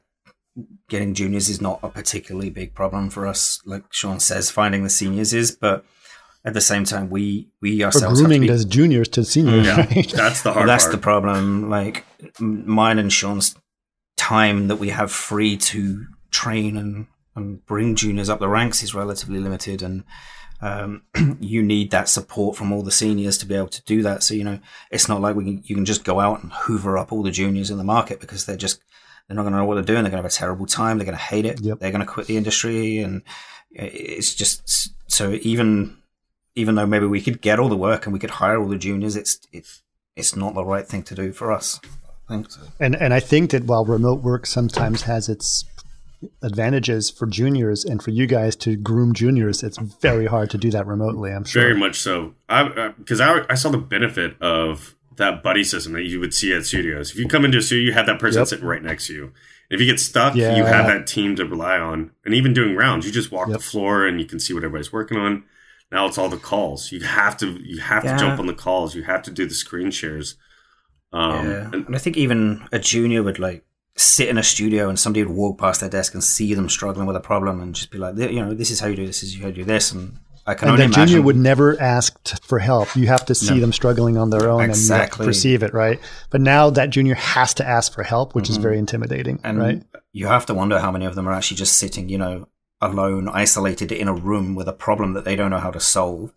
[0.89, 3.61] getting juniors is not a particularly big problem for us.
[3.65, 5.85] Like Sean says, finding the seniors is, but
[6.45, 9.23] at the same time, we we Or ourselves have to grooming be- those juniors to
[9.23, 9.65] seniors.
[9.67, 10.11] yeah, right?
[10.15, 10.91] that's the Well, hard that's part.
[10.95, 11.69] the problem.
[11.69, 12.05] Like
[12.39, 13.55] m- mine and Sean's
[14.17, 18.93] time that we have free to train and, and bring juniors up the ranks is
[18.95, 20.03] relatively limited, and
[20.63, 21.01] um,
[21.41, 24.23] you need that support from all the seniors to be able to do that.
[24.23, 24.59] So you know,
[24.91, 27.31] it's not like we can, you can just go out and hoover up all the
[27.31, 28.81] juniors in the market because they're just
[29.27, 30.03] they're not going to know what they're doing.
[30.03, 30.97] They're going to have a terrible time.
[30.97, 31.59] They're going to hate it.
[31.61, 31.79] Yep.
[31.79, 33.23] They're going to quit the industry, and
[33.71, 35.97] it's just so even
[36.55, 38.77] even though maybe we could get all the work and we could hire all the
[38.77, 39.83] juniors, it's it's
[40.15, 41.81] it's not the right thing to do for us.
[42.29, 42.61] I think so.
[42.79, 45.65] And and I think that while remote work sometimes has its
[46.41, 50.69] advantages for juniors and for you guys to groom juniors, it's very hard to do
[50.71, 51.31] that remotely.
[51.31, 51.61] I'm sure.
[51.63, 52.35] Very much so.
[52.49, 56.53] I because I, I saw the benefit of that buddy system that you would see
[56.53, 57.11] at studios.
[57.11, 58.47] If you come into a studio, you have that person Yep.
[58.47, 59.31] sitting right next to you.
[59.69, 60.55] If you get stuck, Yeah.
[60.57, 62.11] you have that team to rely on.
[62.25, 63.57] And even doing rounds, you just walk Yep.
[63.57, 65.43] the floor and you can see what everybody's working on.
[65.91, 66.91] Now it's all the calls.
[66.91, 68.13] You have to you have Yeah.
[68.13, 68.95] to jump on the calls.
[68.95, 70.35] You have to do the screen shares.
[71.11, 73.63] Um, yeah, and and I think even a junior would like
[73.95, 77.05] sit in a studio and somebody would walk past their desk and see them struggling
[77.07, 79.21] with a problem and just be like, you know, this is how you do this.
[79.21, 81.79] This is how you do this, and I can And only the junior would never
[81.81, 82.95] ask t- for help.
[82.95, 83.61] You have to see No.
[83.61, 85.25] them struggling on their own and you have to Exactly.
[85.25, 85.99] perceive it, right?
[86.31, 89.47] But now that junior has to ask for help, which is very intimidating, Mm-hmm.
[89.47, 89.83] and right?
[90.11, 92.47] you have to wonder how many of them are actually just sitting, you know,
[92.81, 96.33] alone, isolated in a room with a problem that they don't know how to solve.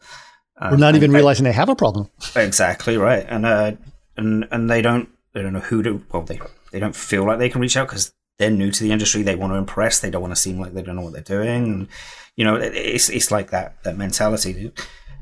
[0.61, 2.09] Uh, Or not and- even realizing they have a problem.
[2.37, 3.73] Exactly right, and uh,
[4.16, 6.03] and and they don't they don't know who to.
[6.12, 6.38] Well, they
[6.77, 9.23] they don't feel like they can reach out because they're new to the industry.
[9.23, 10.01] They want to impress.
[10.01, 11.65] They don't want to seem like they don't know what they're doing.
[11.65, 11.89] And,
[12.37, 14.73] you know, it, it's it's like that that mentality,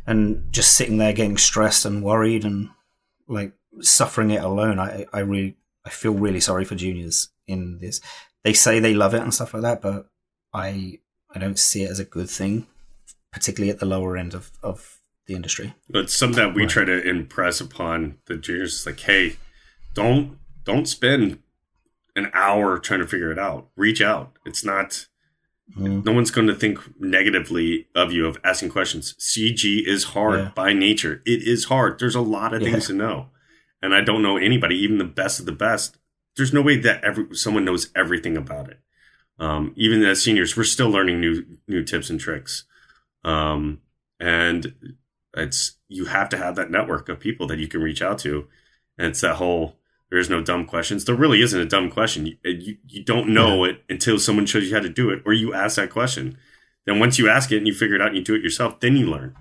[0.05, 2.71] and just sitting there getting stressed and worried and
[3.29, 4.81] like suffering it alone.
[4.81, 8.01] I I really I feel really sorry for juniors in this.
[8.43, 10.09] They say they love it and stuff like that, but
[10.53, 10.99] I
[11.33, 12.67] I don't see it as a good thing,
[13.33, 15.73] particularly at the lower end of of the industry.
[15.89, 19.37] But something that we try to impress upon the juniors is like, hey,
[19.95, 21.39] don't don't spend
[22.17, 23.69] an hour trying to figure it out.
[23.77, 24.37] Reach out.
[24.47, 25.07] It's not.
[25.79, 26.05] Mm.
[26.05, 29.15] No one's going to think negatively of you of asking questions.
[29.19, 30.51] CG is hard Yeah.
[30.55, 31.23] by nature.
[31.25, 31.99] It is hard.
[31.99, 32.71] There's a lot of Yeah.
[32.73, 33.31] things to know,
[33.83, 35.99] and I don't know anybody, even the best of the best.
[36.37, 38.81] There's no way that every someone knows everything about it.
[39.39, 42.65] Um, even as seniors, we're still learning new new tips and tricks.
[43.25, 43.81] Um,
[44.21, 44.75] and
[45.37, 48.47] it's you have to have that network of people that you can reach out to
[48.99, 49.77] and it's that whole
[50.11, 51.05] there is no dumb questions.
[51.05, 52.27] There really isn't a dumb question.
[52.27, 55.33] You, you, you don't know it until someone shows you how to do it or
[55.33, 56.37] you ask that question.
[56.87, 58.81] Then once you ask it and you figure it out and you do it yourself
[58.81, 59.35] then you learn.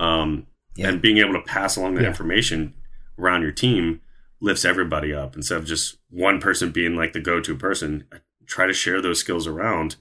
[0.00, 0.88] Um, Yeah.
[0.88, 2.08] and being able to pass along that Yeah.
[2.08, 2.74] information
[3.18, 4.00] around your team
[4.40, 5.36] lifts everybody up.
[5.36, 8.04] Instead of just one person being like the go-to person
[8.46, 9.96] try to share those skills around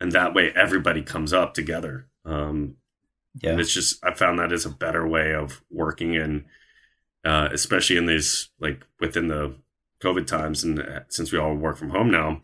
[0.00, 2.06] and that way everybody comes up together.
[2.24, 2.76] Um,
[3.40, 3.52] Yeah.
[3.52, 6.44] and it's just I found that is a better way of working in,
[7.28, 9.54] uh, especially in these like within the
[10.02, 12.42] COVID times, and uh, since we all work from home now,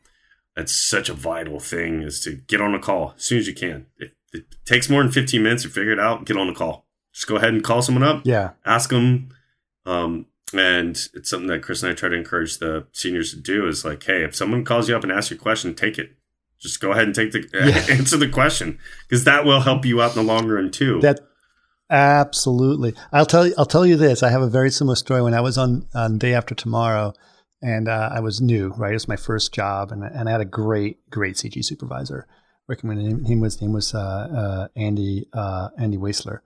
[0.57, 3.55] that's such a vital thing is to get on a call as soon as you
[3.55, 3.87] can.
[3.99, 6.87] If it takes more than fifteen minutes to figure it out, get on a call.
[7.13, 8.51] Just go ahead and call someone up, Yeah.
[8.67, 9.29] ask them.
[9.87, 13.67] Um, and it's something that Chris and I try to encourage the seniors to do
[13.69, 16.11] is like, hey, if someone calls you up and asks you a question, take it.
[16.59, 17.95] Just go ahead and take the Yeah.
[17.97, 21.01] answer the question because that will help you out in the long run too.
[21.01, 21.21] That
[21.91, 22.95] absolutely.
[23.13, 23.55] I'll tell you.
[23.59, 24.23] I'll tell you this.
[24.23, 25.23] I have a very similar story.
[25.23, 27.15] When I was on on day after tomorrow,
[27.63, 28.75] and uh, I was new.
[28.77, 32.27] Right, it was my first job, and and I had a great great CG supervisor
[32.69, 33.25] working with him.
[33.25, 36.41] He was name was uh, uh, Andy uh, Andy Waisler,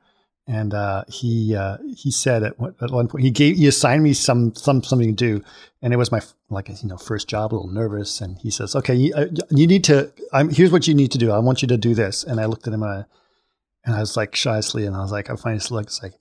[0.47, 4.03] and uh, he uh, he said at one, at one point he gave he assigned
[4.03, 5.45] me some some something to do,
[5.83, 6.21] and it was my
[6.51, 9.13] like you know first job, a little nervous, and he says, okay, you,
[9.51, 10.11] you need to.
[10.33, 11.31] I'm here's what you need to do.
[11.31, 13.05] I want you to do this, and I looked at him and I,
[13.85, 16.15] and I was like shyly, and I was like, I finally looked, it's like,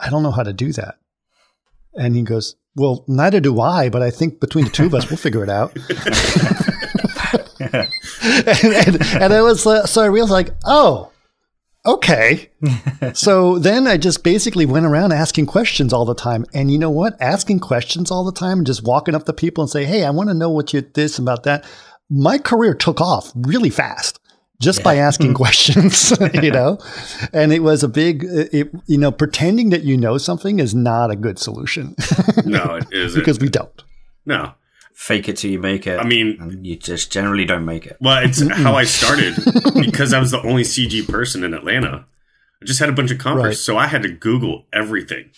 [0.00, 0.96] I don't know how to do that,
[1.94, 5.08] and he goes, well, neither do I, but I think between the two of us,
[5.08, 5.74] we'll figure it out.
[7.60, 7.88] and,
[8.86, 11.10] and, and I was uh, so I realized like, oh,
[11.86, 12.50] okay.
[13.14, 16.44] so then I just basically went around asking questions all the time.
[16.52, 17.20] And you know what?
[17.20, 20.10] Asking questions all the time and just walking up to people and say, Hey, I
[20.10, 21.64] want to know what you this about that.
[22.10, 24.20] My career took off really fast
[24.60, 24.84] just yeah.
[24.84, 26.78] by asking questions, you know?
[27.32, 31.10] And it was a big, it, you know, pretending that you know something is not
[31.10, 31.94] a good solution.
[32.44, 33.20] no, it isn't.
[33.20, 33.82] because we don't.
[34.24, 34.54] No.
[34.94, 36.00] Fake it till you make it.
[36.00, 37.98] I mean, and you just generally don't make it.
[38.00, 39.34] Well, it's how I started
[39.74, 42.06] because I was the only CG person in Atlanta.
[42.62, 43.56] I just had a bunch of compers, right.
[43.56, 45.30] so I had to Google everything.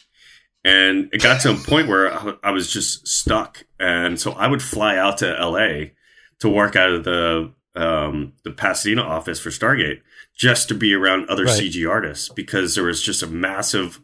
[0.64, 2.12] And it got to a point where
[2.44, 3.64] I was just stuck.
[3.80, 5.90] And so I would fly out to LA
[6.38, 10.00] to work out of the um, the Pasadena office for Stargate
[10.36, 11.60] just to be around other right.
[11.60, 14.00] CG artists because there was just a massive,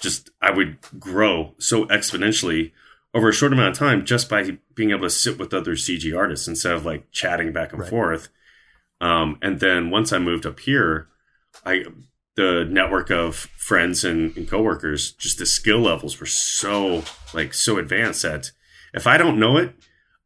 [0.00, 2.72] just I would grow so exponentially
[3.14, 6.16] over a short amount of time just by being able to sit with other CG
[6.16, 7.90] artists instead of like chatting back and right.
[7.90, 8.28] forth.
[9.00, 11.08] Um, and then once I moved up here,
[11.64, 11.84] I
[12.36, 17.78] the network of friends and, and coworkers, just the skill levels were so like so
[17.78, 18.50] advanced that
[18.92, 19.72] if I don't know it,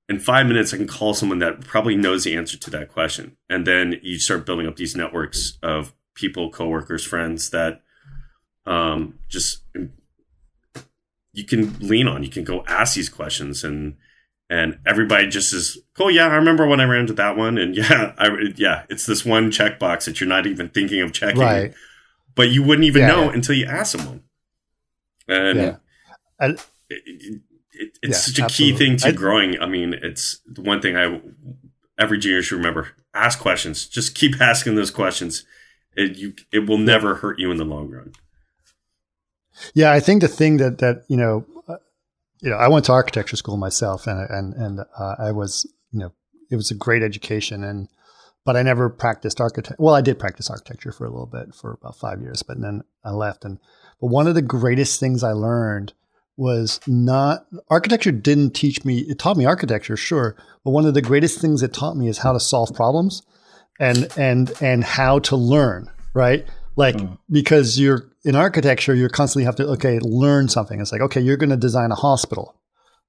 [0.09, 3.37] in five minutes, I can call someone that probably knows the answer to that question.
[3.49, 7.83] And then you start building up these networks of people, coworkers, friends that
[8.67, 9.63] um, just
[11.33, 12.23] you can lean on.
[12.23, 13.97] You can go ask these questions, and
[14.51, 16.11] and everybody just is cool.
[16.11, 19.25] Yeah, I remember when I ran into that one, and yeah, I, yeah, it's this
[19.25, 21.75] one checkbox that you're not even thinking of checking, right.
[22.35, 23.33] but you wouldn't even yeah, know yeah.
[23.33, 24.23] until you ask someone.
[25.29, 25.77] And yeah.
[26.41, 27.43] it, it,
[27.79, 28.79] it, it's yeah, such a absolutely.
[28.79, 29.61] key thing to I, growing.
[29.61, 31.21] I mean, it's the one thing I
[31.99, 33.87] every junior should remember: ask questions.
[33.87, 35.45] Just keep asking those questions.
[35.97, 38.13] It you it will never hurt you in the long run.
[39.75, 41.77] Yeah, I think the thing that that you know, uh,
[42.41, 46.01] you know, I went to architecture school myself, and and and uh, I was you
[46.01, 46.13] know,
[46.51, 47.89] it was a great education, and
[48.45, 49.77] but I never practiced architecture.
[49.79, 52.83] Well, I did practice architecture for a little bit for about five years, but then
[53.05, 53.45] I left.
[53.45, 53.59] And
[54.01, 55.93] but one of the greatest things I learned
[56.39, 61.03] was not architecture didn't teach me it taught me architecture sure but one of the
[61.03, 63.23] greatest things it taught me is how to solve problems
[63.79, 66.47] and and and how to learn right?
[66.77, 67.17] Like mm.
[67.31, 70.81] because you're in architecture you constantly have to okay learn something.
[70.81, 72.55] It's like okay you're going to design a hospital.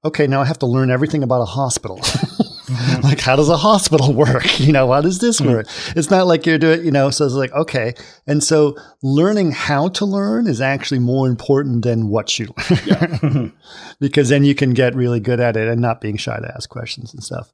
[0.06, 2.00] Okay now i have to learn everything about a hospital
[2.70, 3.02] Mm-hmm.
[3.04, 4.60] like, how does a hospital work?
[4.60, 5.52] You know, how does this mm-hmm.
[5.52, 5.68] work?
[5.96, 7.94] It's not like you're doing, you know, so it's like, okay.
[8.28, 12.54] And so learning how to learn is actually more important than what you
[12.88, 13.54] learn.
[14.00, 16.70] Because then you can get really good at it and not being shy to ask
[16.70, 17.52] questions and stuff.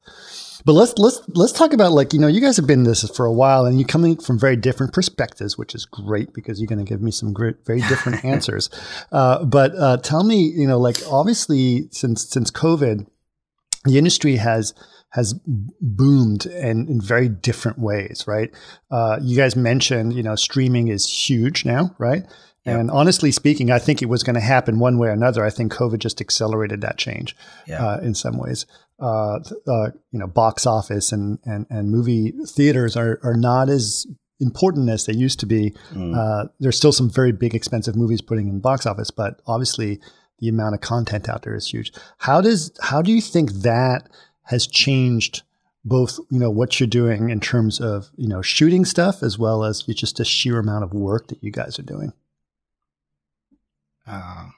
[0.64, 3.08] But let's let's let's talk about like you know you guys have been in this
[3.10, 6.68] for a while and you're coming from very different perspectives, which is great because you're
[6.68, 8.70] going to give me some great, very different answers.
[9.12, 13.06] Uh, but uh, tell me, you know, like obviously since since COVID,
[13.86, 14.74] the industry has
[15.16, 15.34] has
[15.80, 18.54] boomed in, in very different ways, right?
[18.92, 22.24] Uh, you guys mentioned, you know, streaming is huge now, right?
[22.66, 22.80] Yep.
[22.80, 25.46] And honestly speaking, I think it was going to happen one way or another.
[25.46, 27.34] I think COVID just accelerated that change
[27.72, 28.66] uh, in some ways.
[29.00, 34.06] Uh, uh, you know, box office and, and, and movie theaters are, are not as
[34.42, 35.74] important as they used to be.
[35.94, 36.14] Mm.
[36.14, 40.02] Uh, there's still some very big, expensive movies putting in box office, but obviously
[40.40, 41.94] the amount of content out there is huge.
[42.18, 44.10] How does how do you think that
[44.46, 45.44] has changed
[45.84, 49.64] both you know what you're doing in terms of you know shooting stuff as well
[49.64, 52.14] as just the sheer amount of work that you guys are doing.
[54.08, 54.50] Uh,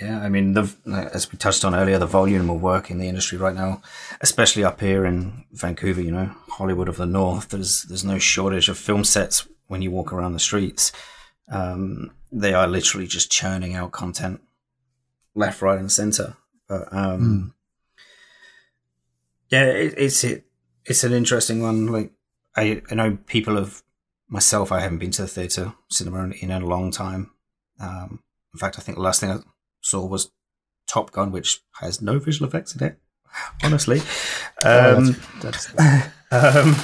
[0.00, 0.72] yeah i mean the,
[1.12, 3.82] as we touched on earlier the volume of work in the industry right now
[4.20, 8.68] especially up here in vancouver you know hollywood of the north there's there's no shortage
[8.68, 10.92] of film sets when you walk around the streets.
[11.50, 14.42] Um, they are literally just churning out content
[15.34, 16.36] left right and center.
[16.68, 17.52] But um, mm
[19.52, 20.46] yeah, it, it's it,
[20.86, 21.86] it's an interesting one.
[21.86, 22.12] Like
[22.56, 23.82] I, I know people have
[24.28, 24.72] myself.
[24.72, 27.30] I haven't been to the theatre cinema in, in a long time.
[27.78, 28.20] Um,
[28.54, 29.38] in fact, I think the last thing I
[29.82, 30.32] saw was
[30.88, 32.98] Top Gun, which has no visual effects in it.
[33.62, 34.00] Honestly,
[34.64, 36.06] oh, um, that's, that's...
[36.56, 36.74] um,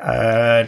[0.00, 0.66] uh,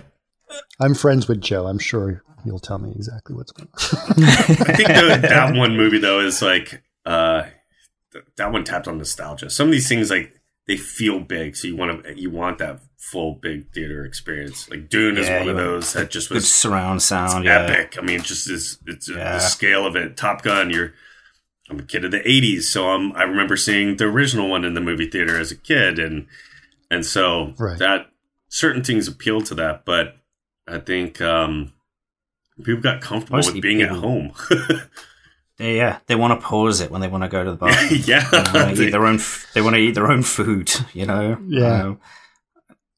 [0.80, 1.66] I'm friends with Joe.
[1.66, 4.24] I'm sure you'll tell me exactly what's going on.
[4.24, 7.44] I think the, that one movie though is like uh,
[8.36, 9.50] that one tapped on nostalgia.
[9.50, 10.39] Some of these things like
[10.70, 14.70] they feel big, so you want to you want that full big theater experience.
[14.70, 17.62] Like Dune yeah, is one of those that just was surround sound, yeah.
[17.62, 17.96] epic.
[17.98, 19.32] I mean, just is it's yeah.
[19.32, 20.16] the scale of it.
[20.16, 20.92] Top Gun, you're
[21.68, 24.74] I'm a kid of the '80s, so I'm I remember seeing the original one in
[24.74, 26.28] the movie theater as a kid, and
[26.88, 27.76] and so right.
[27.80, 28.06] that
[28.48, 30.18] certain things appeal to that, but
[30.68, 31.72] I think um,
[32.62, 33.96] people got comfortable Mostly with being people.
[33.96, 34.32] at home.
[35.60, 37.70] They, yeah, they want to pause it when they want to go to the bar.
[37.92, 39.18] yeah, they want to eat their own.
[39.52, 40.72] They want to eat their own food.
[40.94, 41.36] You know.
[41.46, 41.82] Yeah.
[41.82, 42.00] Um,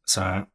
[0.07, 0.47] so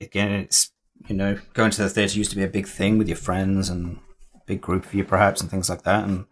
[0.00, 0.72] again, it's
[1.08, 3.68] you know, going to the theatre used to be a big thing with your friends
[3.68, 3.98] and
[4.46, 6.04] big group of you perhaps and things like that.
[6.04, 6.26] And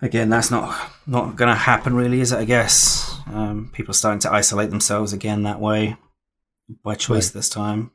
[0.00, 2.38] again, that's not not going to happen really, is it?
[2.38, 5.96] I guess um, people are starting to isolate themselves again that way
[6.84, 7.34] by choice right.
[7.34, 7.90] this time.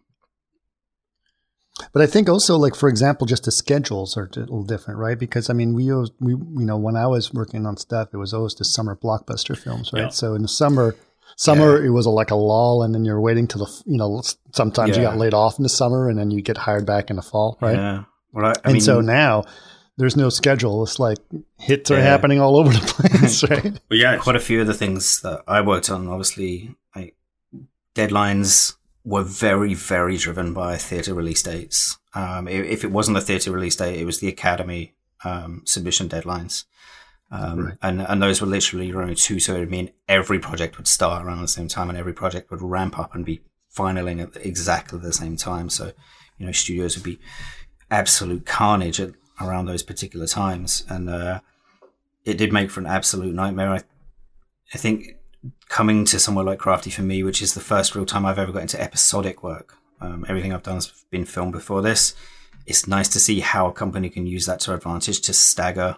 [1.91, 5.19] But I think also, like for example, just the schedules are a little different, right?
[5.19, 8.33] Because I mean, we we you know when I was working on stuff, it was
[8.33, 10.03] always the summer blockbuster films, right?
[10.03, 10.09] Yeah.
[10.09, 10.95] So in the summer,
[11.35, 11.87] summer yeah.
[11.87, 14.21] it was a, like a lull, and then you're waiting till the you know
[14.53, 14.97] sometimes yeah.
[14.97, 17.21] you got laid off in the summer, and then you get hired back in the
[17.21, 17.75] fall, right?
[17.75, 18.03] Yeah.
[18.31, 19.43] Well, I, I and mean, so now
[19.97, 20.83] there's no schedule.
[20.83, 21.17] It's like
[21.57, 23.79] hits are happening all over the place, right?
[23.89, 27.15] But yeah, quite a few of the things that I worked on, obviously, like
[27.95, 28.75] deadlines
[29.05, 31.97] were very, very driven by theatre release dates.
[32.15, 36.65] Um, if it wasn't a theatre release date, it was the Academy um, submission deadlines.
[37.31, 37.77] Um, right.
[37.81, 41.23] and, and those were literally only two, so it would mean every project would start
[41.23, 43.41] around the same time and every project would ramp up and be
[43.75, 45.69] finaling at exactly the same time.
[45.69, 45.91] So,
[46.37, 47.19] you know, studios would be
[47.91, 50.83] absolute carnage at, around those particular times.
[50.89, 51.41] And uh,
[52.23, 53.69] it did make for an absolute nightmare.
[53.69, 53.81] I,
[54.73, 55.17] I think
[55.69, 58.51] coming to somewhere like Crafty for me, which is the first real time I've ever
[58.51, 59.77] got into episodic work.
[60.01, 62.13] Um, everything I've done has been filmed before this.
[62.65, 65.97] It's nice to see how a company can use that to advantage to stagger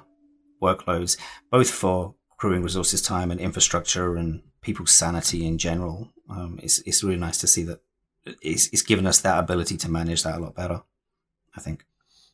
[0.62, 1.18] workloads,
[1.50, 6.12] both for crewing resources, time, and infrastructure, and people's sanity in general.
[6.30, 7.80] Um, it's it's really nice to see that
[8.42, 10.82] it's, it's given us that ability to manage that a lot better.
[11.56, 11.86] I think.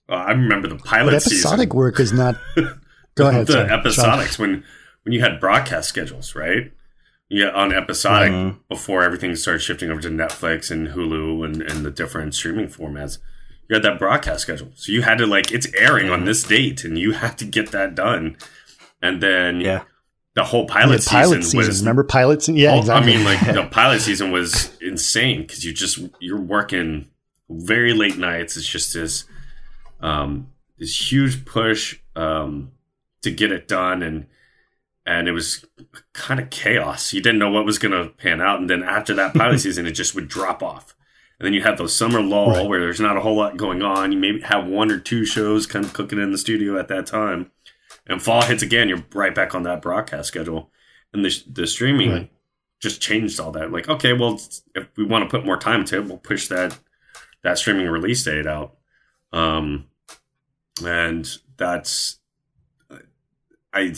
[0.09, 1.78] Well, I remember the pilot but episodic season.
[1.78, 2.36] work is not.
[3.16, 3.47] Go ahead.
[3.47, 4.47] the sorry, episodics Sean.
[4.47, 4.64] when
[5.03, 6.72] when you had broadcast schedules, right?
[7.34, 8.59] Yeah, on episodic mm-hmm.
[8.69, 13.17] before everything started shifting over to Netflix and Hulu and, and the different streaming formats.
[13.67, 16.13] You had that broadcast schedule, so you had to like it's airing mm-hmm.
[16.13, 18.38] on this date, and you had to get that done.
[19.01, 19.84] And then yeah,
[20.36, 22.47] the whole pilot, yeah, pilot season, was remember pilots?
[22.47, 23.13] Yeah, whole, exactly.
[23.13, 27.09] I mean, like the pilot season was insane because you just you're working
[27.49, 28.57] very late nights.
[28.57, 29.25] It's just this
[30.01, 32.73] um, this huge push um,
[33.23, 34.27] to get it done and
[35.06, 35.66] and it was
[36.14, 37.14] kind of chaos.
[37.14, 39.86] You didn't know what was going to pan out, and then after that pilot season,
[39.86, 40.95] it just would drop off.
[41.39, 42.68] And then you have those summer lull right.
[42.68, 44.12] where there's not a whole lot going on.
[44.12, 47.06] You maybe have one or two shows kind of cooking in the studio at that
[47.06, 47.51] time,
[48.08, 48.88] and fall hits again.
[48.88, 50.72] You're right back on that broadcast schedule,
[51.12, 52.32] and the the streaming right.
[52.80, 53.72] just changed all that.
[53.72, 54.39] Like, okay, well,
[54.76, 56.78] if we want to put more time into it, we'll push that
[57.41, 58.78] that streaming release date out.
[59.34, 59.88] Um,
[60.86, 62.20] and that's
[63.74, 63.93] I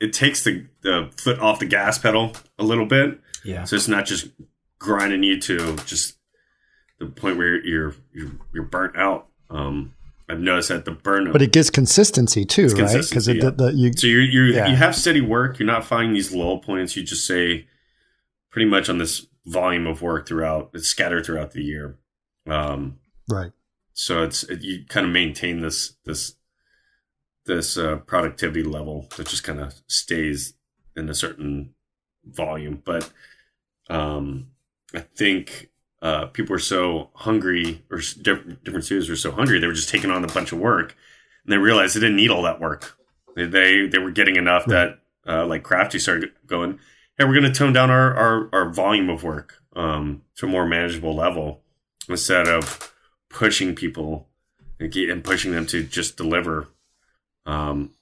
[0.00, 3.20] it takes the, the foot off the gas pedal a little bit.
[3.44, 3.64] Yeah.
[3.64, 4.28] So it's not just
[4.78, 6.16] grinding you to just
[6.98, 9.28] the point where you're you're you're burnt out.
[9.50, 9.94] Um,
[10.28, 13.00] I've noticed that the burn, but it gives consistency too, right?
[13.08, 13.44] Because yeah.
[13.44, 14.66] the, the, you so you you yeah.
[14.66, 15.58] you have steady work.
[15.58, 16.96] You're not finding these lull points.
[16.96, 17.66] You just say
[18.50, 20.70] pretty much on this volume of work throughout.
[20.74, 21.98] It's scattered throughout the year.
[22.48, 22.98] Um,
[23.30, 23.52] right.
[23.92, 26.34] So it's it, you kind of maintain this this
[27.46, 30.54] this uh, productivity level that just kind of stays
[30.96, 31.74] in a certain
[32.24, 32.82] volume.
[32.84, 33.10] But
[33.88, 34.48] um,
[34.94, 35.70] I think
[36.02, 39.88] uh, people were so hungry, or different, different studios were so hungry, they were just
[39.88, 40.96] taking on a bunch of work,
[41.44, 42.98] and they realized they didn't need all that work.
[43.34, 46.78] They they, they were getting enough that uh, like Crafty started going,
[47.18, 50.48] hey, we're going to tone down our, our, our volume of work um, to a
[50.48, 51.62] more manageable level
[52.08, 52.92] instead of
[53.28, 54.28] pushing people
[54.78, 56.68] and pushing them to just deliver
[57.46, 57.92] um,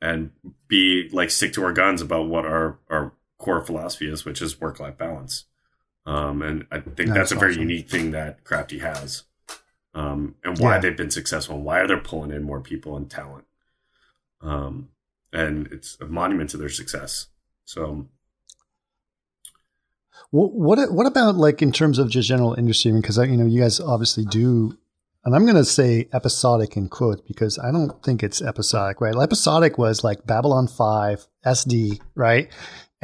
[0.00, 0.30] and
[0.68, 4.60] be like stick to our guns about what our our core philosophy is, which is
[4.60, 5.44] work life balance.
[6.06, 7.62] Um, and I think that's, that's a very awesome.
[7.62, 9.24] unique thing that Crafty has,
[9.94, 10.80] um, and why yeah.
[10.80, 13.46] they've been successful, and why they're pulling in more people and talent.
[14.42, 14.90] Um,
[15.32, 17.28] and it's a monument to their success.
[17.64, 18.08] So,
[20.30, 22.92] what what what about like in terms of just general industry?
[22.92, 24.76] Because you know, you guys obviously do
[25.24, 29.14] and I'm going to say episodic in quotes because I don't think it's episodic, right?
[29.16, 32.52] Episodic was like Babylon 5, SD, right?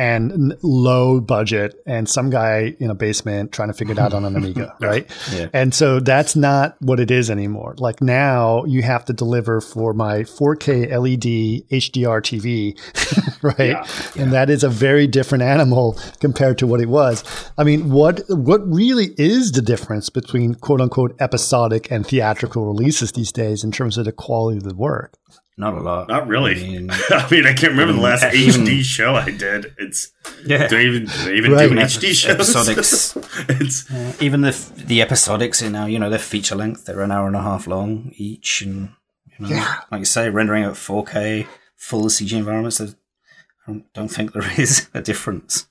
[0.00, 4.24] And low budget and some guy in a basement trying to figure it out on
[4.24, 5.06] an Amiga, right?
[5.30, 5.48] Yeah.
[5.52, 7.74] And so that's not what it is anymore.
[7.76, 13.58] Like now you have to deliver for my 4K LED HDR TV, right?
[13.58, 13.86] Yeah.
[14.14, 14.22] Yeah.
[14.22, 17.22] And that is a very different animal compared to what it was.
[17.58, 23.12] I mean, what what really is the difference between quote unquote episodic and theatrical releases
[23.12, 25.12] these days in terms of the quality of the work?
[25.60, 26.08] Not a lot.
[26.08, 26.52] Not really.
[26.52, 29.74] I mean, I, mean, I can't remember the last even, HD show I did.
[29.76, 30.10] It's
[30.46, 30.68] yeah.
[30.68, 31.68] Do they even, do they even right.
[31.68, 32.34] do HD shows?
[32.34, 33.50] Episodics.
[33.60, 35.84] it's uh, even the the episodics in now.
[35.84, 36.86] You know, they're feature length.
[36.86, 38.92] They're an hour and a half long each, and
[39.38, 39.80] you know, yeah.
[39.92, 41.46] like you say, rendering at 4K,
[41.76, 42.80] full CG environments.
[42.80, 42.86] I
[43.66, 45.68] don't, don't think there is a difference.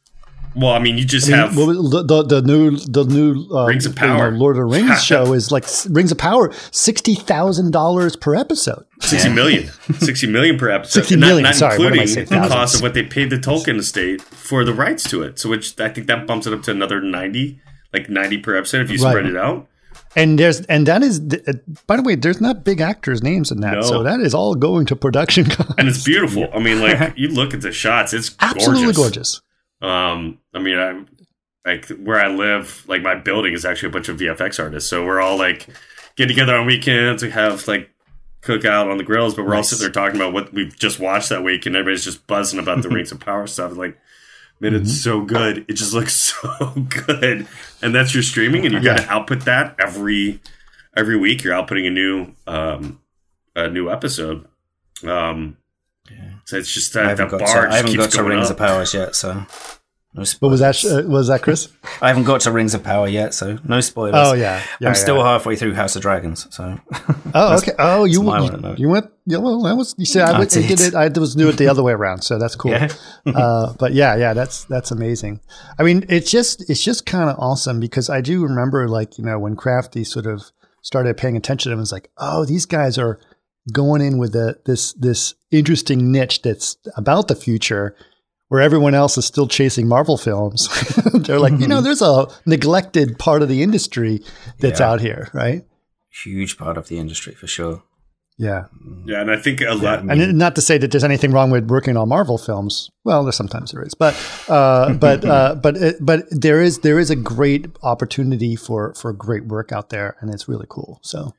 [0.56, 3.04] Well, I mean, you just I mean, have what was- the, the the new the
[3.06, 4.32] new uh, Rings of you know, Power.
[4.32, 8.84] Lord of the Rings show is like Rings of Power sixty thousand dollars per episode.
[9.02, 9.70] 60 million.
[10.00, 11.02] 60 million per episode.
[11.02, 12.42] 60 not, million, not sorry, what am I including saying?
[12.42, 15.40] the cost of what they paid the Tolkien estate for the rights to it.
[15.40, 17.62] So which I think that bumps it up to another 90,
[17.94, 19.12] like 90 per episode if you Right.
[19.12, 19.68] spread it out.
[20.16, 21.54] And there's and that is uh,
[21.86, 23.82] by the way, there's not big actors' names in that, No.
[23.84, 25.74] so that is all going to production costs.
[25.78, 26.48] And it's beautiful.
[26.54, 28.98] I mean, like you look at the shots, it's absolutely gorgeous.
[28.98, 29.42] gorgeous.
[29.82, 31.04] Um, I mean, I
[31.66, 34.90] like where I live, like my building is actually a bunch of VFX artists.
[34.90, 35.68] So we're all like
[36.16, 37.24] get together on weekends.
[37.24, 37.90] We have like
[38.42, 41.30] cookout on the grills, but we're all sitting there talking about what we've just watched
[41.30, 43.76] that week, and everybody's just buzzing about the Rings of Power stuff.
[43.76, 43.98] Like,
[44.60, 45.66] man, it's so good.
[45.68, 46.72] It just looks so
[47.08, 47.48] good,
[47.82, 49.14] and that's your streaming, and you got to Yeah.
[49.14, 50.40] output that every
[50.98, 51.44] every week.
[51.44, 53.00] You're outputting a new um
[53.56, 54.46] a new episode.
[55.08, 55.58] Um,
[56.50, 58.24] so it's just I that haven't the got bar to, I haven't keeps got to
[58.24, 58.54] Rings up.
[58.54, 59.46] of Powers yet, so
[60.16, 60.84] no What was that?
[60.84, 61.70] Uh, was that Chris?
[62.02, 64.16] I haven't got to Rings of Power yet, so no spoilers.
[64.16, 65.26] Oh yeah, yeah I'm still yeah.
[65.26, 66.80] halfway through House of Dragons, so
[67.36, 67.74] Oh okay.
[67.78, 68.80] Oh, you you, one at the moment.
[68.80, 69.12] you went.
[69.28, 70.88] Yeah, well, that was you said I, I went, I did did.
[70.88, 70.96] it.
[70.96, 72.72] I was do it the other way around, so that's cool.
[72.72, 72.92] Yeah.
[73.28, 75.40] uh, but yeah, yeah, that's that's amazing.
[75.78, 79.24] I mean, it's just it's just kind of awesome because I do remember like you
[79.24, 83.20] know when Crafty sort of started paying attention and was like oh these guys are
[83.72, 87.96] going in with a, this this interesting niche that's about the future.
[88.50, 90.70] Where everyone else is still chasing Marvel films,
[91.14, 94.24] they're like, you know, there's a neglected part of the industry
[94.58, 94.90] that's Yeah.
[94.90, 95.64] out here, right?
[96.24, 97.84] huge part of the industry for sure.
[98.40, 98.66] Yeah.
[99.06, 100.00] Yeah, and I think a lot.
[100.00, 102.90] And it- not to say that there's anything wrong with working on Marvel films.
[103.04, 104.16] Well, there sometimes there is, but
[104.50, 109.14] uh, but uh, but it, but there is there is a great opportunity for for
[109.14, 111.00] great work out there, and it's really cool.
[111.04, 111.36] So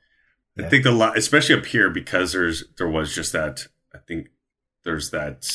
[0.64, 3.66] I think the lot, especially up here, because there's there was just that.
[3.94, 4.28] I think
[4.84, 5.50] there's that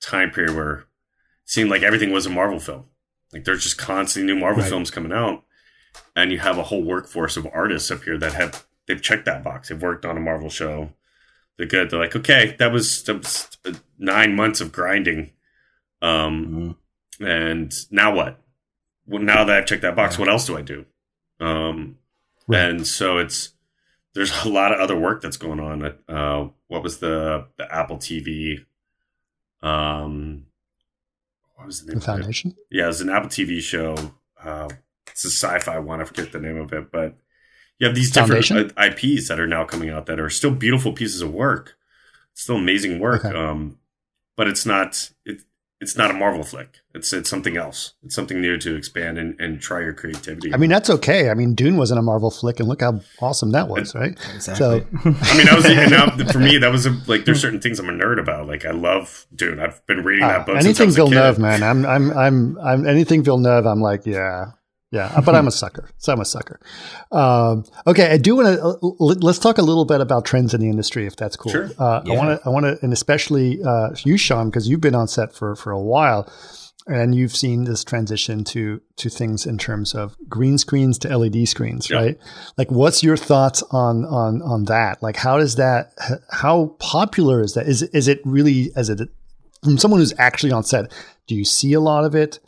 [0.00, 0.84] time period where it
[1.44, 2.84] seemed like everything was a Marvel film.
[3.32, 4.68] Like there's just constantly new Marvel Right.
[4.70, 5.44] films coming out,
[6.16, 9.44] and you have a whole workforce of artists up here that have they've checked that
[9.44, 9.68] box.
[9.68, 10.92] They've worked on a Marvel show.
[11.56, 11.90] They're good.
[11.90, 13.48] They're like, okay, that was, that was
[13.98, 15.32] nine months of grinding.
[16.00, 16.76] Um,
[17.20, 17.26] Mhm.
[17.28, 18.40] and now what?
[19.06, 20.86] Well, now that I've checked that box, what else do I do?
[21.40, 21.98] Um,
[22.46, 22.60] Right.
[22.70, 23.50] and so it's
[24.18, 25.94] there's a lot of other work that's going on.
[26.08, 28.64] Uh, what was the the Apple TV?
[29.62, 30.46] Um,
[31.54, 32.00] what was the name?
[32.00, 32.56] the foundation.
[32.68, 33.94] Yeah, it was an Apple TV show.
[34.42, 34.68] Uh,
[35.06, 36.00] it's a sci-fi one.
[36.00, 37.16] I forget the name of it, but
[37.78, 38.72] you have these different Foundation?
[38.76, 41.76] uh, IPs that are now coming out that are still beautiful pieces of work.
[42.34, 43.24] Still amazing work.
[43.24, 43.36] Okay.
[43.36, 43.78] Um,
[44.36, 45.42] but it's not it,
[45.80, 46.80] it's not a Marvel flick.
[46.92, 47.94] It's it's something else.
[48.02, 50.52] It's something new to expand and, and try your creativity.
[50.52, 51.30] I mean, that's okay.
[51.30, 54.12] I mean, Dune wasn't a Marvel flick, and look how awesome that was, right?
[54.34, 54.56] Exactly.
[54.56, 54.70] So
[55.04, 56.58] I mean, that was and now, for me.
[56.58, 58.48] That was a, like there's certain things I'm a nerd about.
[58.48, 59.60] Like I love Dune.
[59.60, 60.60] I've been reading uh, that book.
[60.60, 61.10] since I anything was a kid.
[61.10, 61.62] Villeneuve, man.
[61.62, 63.66] I'm I'm I'm I'm anything Villeneuve.
[63.66, 64.52] I'm like, yeah.
[64.90, 65.90] Yeah, but I'm a sucker.
[65.98, 66.58] So I'm a sucker.
[67.12, 70.60] Um, okay, I do want to uh, let's talk a little bit about trends in
[70.62, 71.52] the industry, if that's cool.
[71.52, 71.70] Sure.
[71.78, 74.94] Uh, I want to, I want to, and especially uh, you, Sean, because you've been
[74.94, 76.32] on set for for a while,
[76.86, 81.46] and you've seen this transition to to things in terms of green screens to LED
[81.48, 81.96] screens, Yeah.
[81.98, 82.18] right?
[82.56, 85.02] Like, what's your thoughts on on on that?
[85.02, 85.92] Like, how does that?
[86.30, 87.66] How popular is that?
[87.68, 89.06] Is is it really as it
[89.62, 90.90] from someone who's actually on set?
[91.26, 92.38] Do you see a lot of it?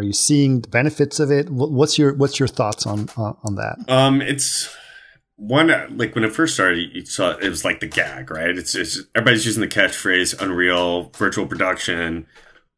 [0.00, 1.50] Are you seeing the benefits of it?
[1.50, 3.76] What's your what's your thoughts on on, on that?
[3.86, 4.74] Um, it's
[5.36, 8.56] one like when it first started, you saw it was like the gag, right?
[8.56, 12.26] It's, it's everybody's using the catchphrase Unreal virtual production.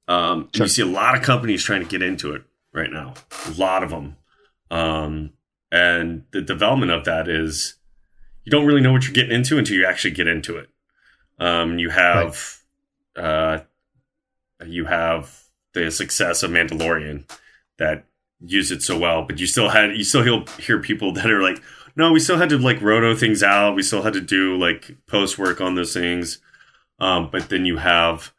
[0.09, 0.65] Um, Sure.
[0.65, 2.43] you see a lot of companies trying to get into it
[2.73, 3.15] right now.
[3.47, 4.17] A lot of them,
[4.73, 5.31] um,
[5.71, 7.77] and the development of that is
[8.43, 10.69] you don't really know what you're getting into until you actually get into it.
[11.39, 12.59] Um, you have
[13.15, 13.61] uh,
[14.67, 15.42] you have
[15.75, 17.29] the success of Mandalorian
[17.79, 18.05] that
[18.41, 21.43] use it so well, but you still had you still hear, hear people that are
[21.43, 21.63] like,
[21.97, 23.75] no, we still had to like roto things out.
[23.75, 26.39] We still had to do like post work on those things.
[26.99, 28.33] Um, but then you have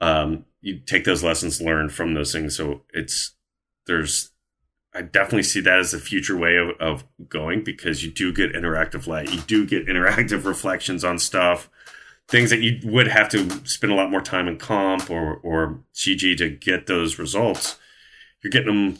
[0.00, 2.56] um, you take those lessons learned from those things.
[2.56, 3.32] So it's
[3.86, 4.30] there's
[4.94, 8.52] I definitely see that as a future way of, of going because you do get
[8.52, 11.68] interactive light, you do get interactive reflections on stuff,
[12.28, 15.80] things that you would have to spend a lot more time in comp or or
[15.94, 17.76] CG to get those results.
[18.42, 18.98] You're getting them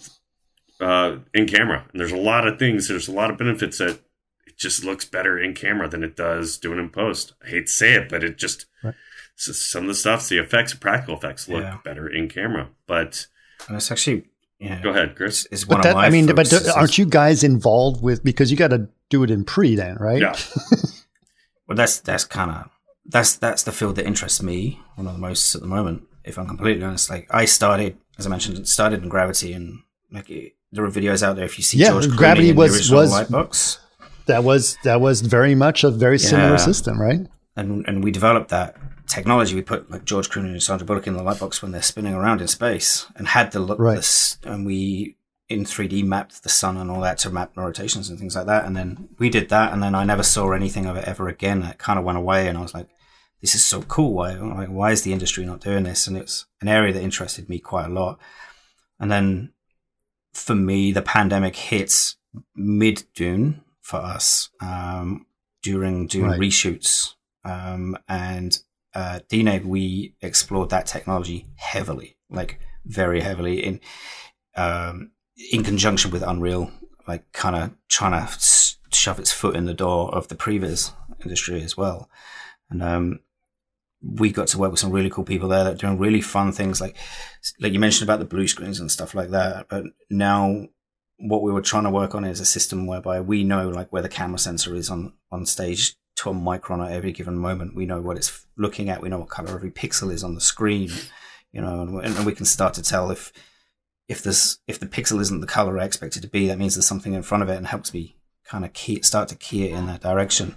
[0.81, 2.89] uh, in camera, and there's a lot of things.
[2.89, 4.01] There's a lot of benefits that
[4.47, 7.35] it just looks better in camera than it does doing in post.
[7.45, 8.95] I hate to say it, but it just Right.
[9.37, 11.79] so some of the stuff, the effects, practical effects, look Yeah.
[11.85, 12.69] better in camera.
[12.87, 13.27] But
[13.69, 14.27] and it's actually
[14.61, 15.45] yeah, go ahead, Chris.
[15.47, 16.69] It's, it's one But that, of my I mean, but focuses.
[16.69, 20.21] aren't you guys involved with because you got to do it in pre then, right?
[20.21, 20.37] Yeah,
[21.67, 22.71] Well, that's that's kind of
[23.07, 26.05] that's that's the field that interests me one of the most at the moment.
[26.25, 29.81] If I'm completely honest, like I started as I mentioned, started in Gravity, and
[30.13, 31.45] like it, there are videos out there.
[31.45, 33.79] If you see Yeah, George Gravity in was- was- Lightbox,
[34.27, 37.27] That was that was very much a very similar system, right?
[37.57, 38.77] and and we developed that
[39.07, 39.55] technology.
[39.55, 42.41] We put like George Clooney and Sandra Bullock in the lightbox when they're spinning around
[42.41, 43.79] in space, and had the look.
[43.79, 43.97] Right.
[43.97, 45.17] This, and we
[45.51, 48.65] in 3D mapped the sun and all that to map rotations and things like that.
[48.65, 51.63] And then we did that, and then I never saw anything of it ever again.
[51.65, 52.89] It kind of went away, and I was like,
[53.45, 54.15] "This is so cool.
[54.15, 57.51] Why like, why is the industry not doing this?" And it's an area that interested
[57.51, 58.19] me quite a lot.
[58.99, 59.53] And then
[60.33, 62.17] for me, the pandemic hits
[62.55, 65.27] mid June for us um,
[65.63, 66.41] during doing Right.
[66.41, 67.17] reshoots.
[67.45, 68.59] Um, and
[68.95, 73.81] uh, we explored that technology heavily, like very heavily in
[74.57, 75.11] um,
[75.53, 76.71] in conjunction with Unreal,
[77.07, 80.93] like kind of trying to shove its foot in the door of the previs
[81.23, 82.09] industry as well.
[82.71, 83.21] And um,
[84.05, 86.53] we got to work with some really cool people there that are doing really fun
[86.53, 86.97] things, like
[87.61, 89.69] like you mentioned about the blue screens and stuff like that.
[89.69, 90.67] But now
[91.19, 94.03] what we were trying to work on is a system whereby we know like where
[94.03, 97.75] the camera sensor is on on stage to a micron at every given moment.
[97.75, 99.01] We know what it's looking at.
[99.01, 100.91] We know what color every pixel is on the screen.
[101.53, 103.33] You know, and, and we can start to tell if
[104.09, 106.75] if this if the pixel isn't the color I expect it to be, that means
[106.75, 109.69] there's something in front of it, and helps me kind of key start to key
[109.69, 110.57] it in that direction.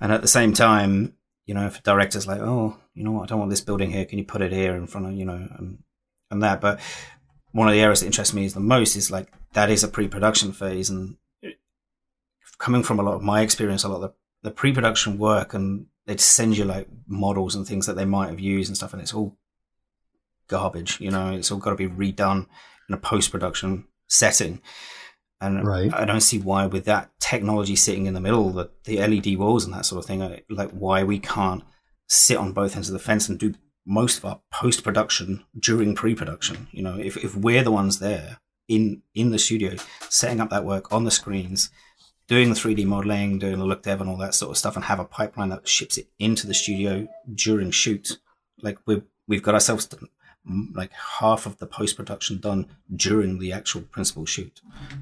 [0.00, 1.14] And at the same time,
[1.46, 3.90] you know, if a director's like, oh, you know what, I don't want this building
[3.90, 4.04] here.
[4.04, 5.78] Can you put it here in front of you know, and
[6.30, 6.60] and that.
[6.60, 6.80] But
[7.52, 9.88] one of the areas that interests me is the most is like that is a
[9.88, 11.16] pre-production phase, and
[12.58, 15.86] coming from a lot of my experience, a lot of the, the pre-production work, and
[16.06, 19.02] they'd send you like models and things that they might have used and stuff, and
[19.02, 19.36] it's all
[20.48, 21.00] garbage.
[21.00, 22.46] You know, it's all got to be redone
[22.88, 24.60] in a post-production setting.
[25.42, 25.92] And Right.
[25.92, 29.64] I don't see why, with that technology sitting in the middle, the, the LED walls
[29.64, 31.64] and that sort of thing, like why we can't
[32.08, 35.94] sit on both ends of the fence and do most of our post production during
[35.94, 36.68] pre production.
[36.70, 38.38] You know, if, if we're the ones there
[38.68, 39.74] in in the studio
[40.08, 41.70] setting up that work on the screens,
[42.28, 44.84] doing the 3D modeling, doing the look dev and all that sort of stuff, and
[44.84, 48.18] have a pipeline that ships it into the studio during shoot,
[48.62, 50.08] like we we've got ourselves done,
[50.74, 50.90] like
[51.20, 54.60] half of the post production done during the actual principal shoot.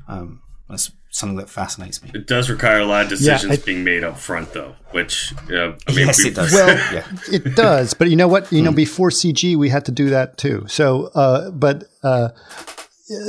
[0.09, 2.11] Um, that's something that fascinates me.
[2.15, 4.77] It does require a lot of decisions I- being made up front, though.
[4.93, 6.53] Which uh, I mean, yes, we- it does.
[6.53, 7.07] Well, yeah.
[7.33, 8.53] it does, but you know what?
[8.53, 10.65] You know, before CG, we had to do that too.
[10.69, 12.29] So, uh, but uh,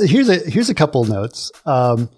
[0.04, 1.50] here's a here's a couple notes.
[1.66, 2.10] Um,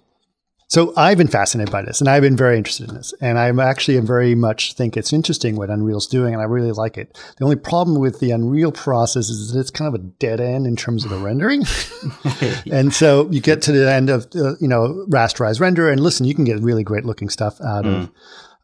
[0.74, 3.60] so I've been fascinated by this, and I've been very interested in this, and I'm
[3.60, 7.16] actually very much think it's interesting what Unreal's doing, and I really like it.
[7.38, 10.66] The only problem with the Unreal process is that it's kind of a dead end
[10.66, 11.64] in terms of the rendering,
[12.72, 16.26] and so you get to the end of uh, you know rasterized render, and listen,
[16.26, 18.10] you can get really great looking stuff out of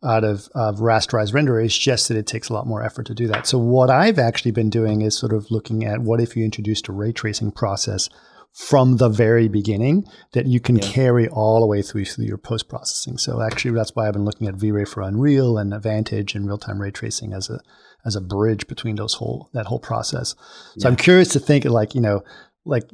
[0.02, 1.60] out of, of rasterized render.
[1.60, 3.46] It's just that it takes a lot more effort to do that.
[3.46, 6.88] So what I've actually been doing is sort of looking at what if you introduced
[6.88, 8.08] a ray tracing process
[8.52, 12.68] from the very beginning that you can carry all the way through, through your post
[12.68, 13.16] processing.
[13.16, 16.58] So actually, that's why I've been looking at V-Ray for Unreal and Advantage and real
[16.58, 17.60] time ray tracing as a
[18.04, 20.34] as a bridge between those whole that whole process.
[20.78, 22.22] So I'm curious to think like you know
[22.64, 22.90] like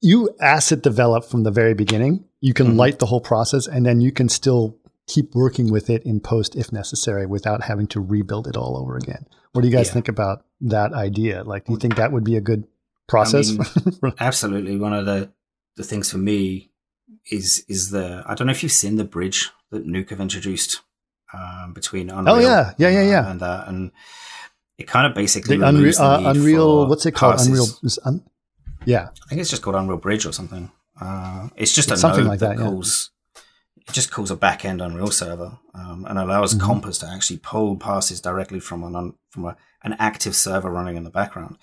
[0.00, 2.24] you asset develop from the very beginning.
[2.40, 2.76] You can mm-hmm.
[2.76, 6.54] light the whole process, and then you can still keep working with it in post
[6.56, 9.26] if necessary without having to rebuild it all over again.
[9.52, 9.94] What do you guys Yeah.
[9.94, 11.42] think about that idea?
[11.44, 12.64] Like, do you think that would be a good
[13.08, 13.50] process?
[13.50, 14.76] mean, Absolutely.
[14.76, 15.30] One of the,
[15.76, 16.70] the things for me
[17.30, 20.80] is is the I don't know if you've seen the bridge that Nuke have introduced
[21.32, 22.36] um, between Unreal.
[22.36, 22.72] Oh, yeah.
[22.78, 23.30] Yeah, yeah, yeah.
[23.30, 23.92] And that, and
[24.78, 27.34] it kind of basically the Unreal, the uh, Unreal what's it called?
[27.36, 27.48] passes.
[27.48, 28.24] Unreal, un,
[28.84, 30.70] yeah, I think it's just called Unreal Bridge or something.
[31.00, 32.68] Uh, it's just It's a something node like that, that, yeah.
[32.68, 33.10] calls.
[33.88, 36.66] It just calls a back end Unreal server um, and allows Mm-hmm.
[36.66, 40.96] Compass to actually pull passes directly from an un, from a, an active server running
[40.96, 41.56] in the background.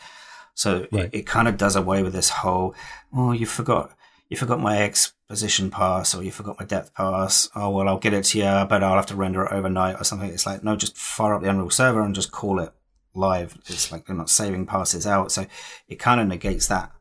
[0.60, 1.06] So Right.
[1.06, 2.76] it, it kind of does away with this whole
[3.14, 3.96] oh you forgot
[4.28, 7.50] you forgot my X position pass or you forgot my depth pass.
[7.56, 10.04] Oh well, I'll get it to you, but I'll have to render it overnight or
[10.04, 10.30] something.
[10.30, 12.74] It's like no, just fire up the Unreal server and just call it
[13.16, 13.58] live.
[13.68, 15.46] It's like they're not saving passes out, so
[15.88, 16.92] it kind of negates that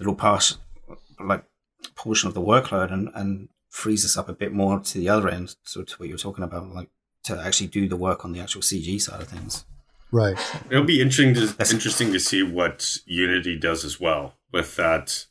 [0.00, 0.58] little pass
[1.20, 1.44] like
[1.94, 5.28] portion of the workload and and frees us up a bit more to the other
[5.28, 6.90] end, so to what you were talking about, like
[7.22, 9.64] to actually do the work on the actual CG side of things.
[10.12, 10.38] Right.
[10.70, 15.26] It'll be interesting to That's- interesting to see what Unity does as well with that.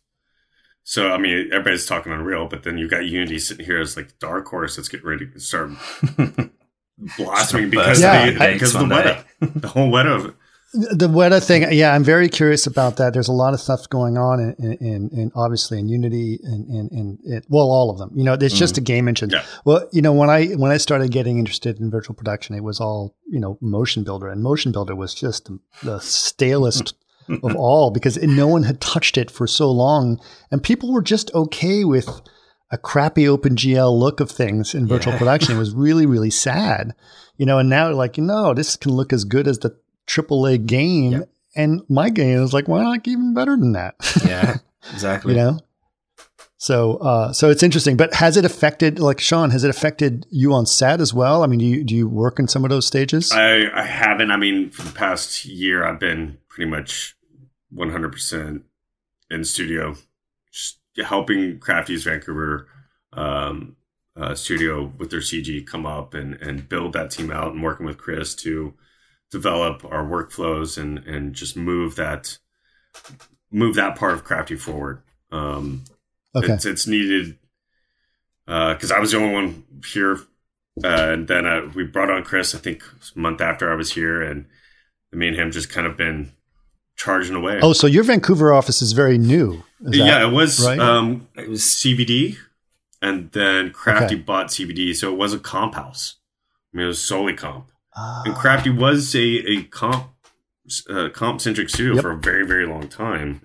[0.84, 4.20] So I mean, everybody's talking Unreal, but then you've got Unity sitting here as like
[4.20, 5.72] dark horse that's getting ready to start
[7.18, 10.26] blossoming because Yeah, of the, I- because of the one Weta, the whole Weta of
[10.28, 10.34] it.
[10.76, 13.14] The Weta thing, yeah, I'm very curious about that.
[13.14, 16.90] There's a lot of stuff going on, in, in, in, obviously in Unity and in,
[16.92, 18.12] in, it, well, all of them.
[18.14, 18.86] You know, it's just a mm-hmm.
[18.86, 19.30] game engine.
[19.30, 19.46] Yeah.
[19.64, 22.80] Well, you know, when I when I started getting interested in virtual production, it was
[22.80, 26.94] all you know Motion Builder, and Motion Builder was just the, the stalest
[27.30, 30.20] of all because no one had touched it for so long,
[30.52, 32.22] and people were just okay with
[32.72, 35.20] a crappy OpenGL look of things in virtual Yeah.
[35.20, 35.56] production.
[35.56, 36.94] It was really, really sad,
[37.38, 37.60] you know.
[37.60, 39.78] And now, like, no, this can look as good as the
[40.08, 41.30] AAA game, Yep.
[41.56, 43.96] and my game is like, why not even better than that?
[44.26, 44.58] Yeah,
[44.94, 45.34] exactly.
[45.34, 45.60] you know.
[46.58, 47.96] So, uh, so it's interesting.
[47.98, 51.44] But has it affected, like Sean, has it affected you on set as well?
[51.44, 53.32] I mean, do you do you work in some of those stages?
[53.32, 54.32] I, I haven't.
[54.32, 57.16] I mean, for the past year, I've been pretty much
[57.74, 58.62] 100%
[59.30, 59.96] in studio,
[60.52, 62.68] just helping Crafty's Vancouver
[63.14, 63.76] um,
[64.16, 67.86] uh, studio with their CG come up and, and build that team out and working
[67.86, 68.74] with Chris to
[69.32, 72.38] develop our workflows and, and just move that
[73.52, 75.02] move that part of Crafty forward.
[75.32, 75.84] Um,
[76.36, 76.54] okay.
[76.54, 77.38] it's, it's needed
[78.46, 80.16] because I was the only one here,
[80.84, 82.54] uh, and then uh, we brought on Chris.
[82.54, 82.84] I think
[83.16, 84.46] a month after I was here, and
[85.12, 86.32] me and him just kind of been
[86.96, 87.60] charging away.
[87.62, 89.64] Oh, so your Vancouver office is very new.
[89.82, 90.80] Is that- yeah, it was right?
[90.80, 92.38] um, It was CBD,
[93.02, 94.24] and then Crafty Okay.
[94.24, 96.16] bought CBD, so it was a comp house.
[96.74, 100.12] I mean, it was solely comp, Ah, and Crafty was a a comp
[100.90, 102.02] uh, comp centric studio Yep.
[102.02, 103.42] for a very very long time,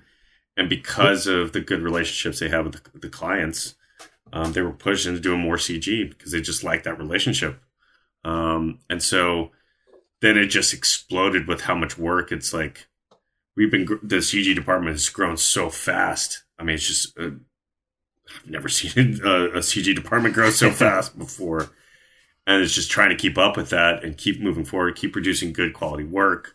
[0.57, 3.75] and because of the good relationships they have with the, the clients,
[4.33, 7.61] um, they were pushed into doing more CG because they just liked that relationship,
[8.25, 9.51] um, and so
[10.21, 12.87] then it just exploded with how much work it's like.
[13.57, 16.45] We've been the CG department has grown so fast.
[16.59, 17.31] I mean, it's just uh,
[18.29, 21.71] I've never seen a, a CG department grow so fast before,
[22.47, 25.53] and it's just trying to keep up with that and keep moving forward, keep producing
[25.53, 26.55] good quality work.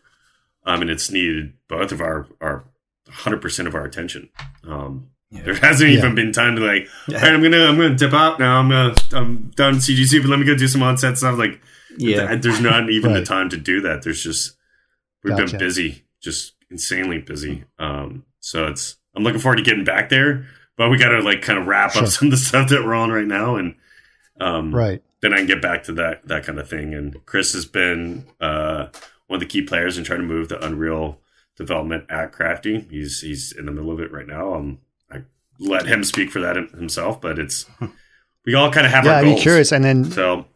[0.64, 2.64] Um, and it's needed both of our our
[3.08, 4.28] hundred percent of our attention.
[4.64, 5.42] Um, Yeah.
[5.42, 5.98] There hasn't Yeah.
[5.98, 7.18] even been time to like, Yeah.
[7.18, 8.58] all right, I'm gonna I'm gonna dip out now.
[8.58, 11.38] I'm gonna I'm done CGC, but let me go do some on set stuff.
[11.38, 11.60] Like,
[11.98, 12.26] yeah.
[12.28, 14.02] th- there's not even the time to do that.
[14.02, 14.56] There's just
[15.22, 15.52] we've Gotcha.
[15.52, 17.64] been busy, just insanely busy.
[17.78, 21.42] Um, so it's I'm looking forward to getting back there, but we got to like
[21.42, 22.02] kind of wrap Sure.
[22.02, 23.74] up some of the stuff that we're on right now, and
[24.40, 25.02] um, right.
[25.26, 26.94] Then I can get back to that that kind of thing.
[26.94, 28.86] And Chris has been uh,
[29.26, 31.20] one of the key players in trying to move the Unreal
[31.56, 32.86] development at Crafty.
[32.90, 34.54] He's he's in the middle of it right now.
[34.54, 34.78] Um,
[35.10, 35.22] I
[35.58, 37.66] let him speak for that himself, but it's
[38.46, 39.36] we all kind of have Yeah, our I'd goals.
[39.36, 40.46] be curious, and then So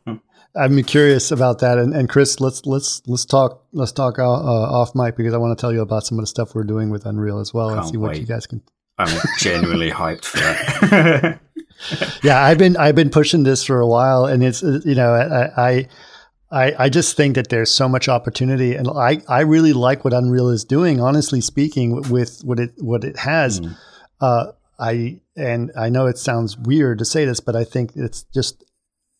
[0.56, 1.78] I'm curious about that.
[1.78, 5.38] And, and Chris, let's let's let's talk let's talk uh, uh, off mic because I
[5.38, 7.70] want to tell you about some of the stuff we're doing with Unreal as well,
[7.70, 8.62] and Can't see what you guys can.
[8.98, 11.40] I'm genuinely hyped for that.
[12.22, 15.12] Yeah, I've been I've been pushing this for a while, and it's uh, you know
[15.12, 15.68] I.
[15.68, 15.88] I
[16.52, 20.12] I, I just think that there's so much opportunity, and I, I really like what
[20.12, 21.00] Unreal is doing.
[21.00, 23.76] Honestly speaking, with what it what it has, Mm.
[24.20, 28.24] uh, I and I know it sounds weird to say this, but I think it's
[28.34, 28.64] just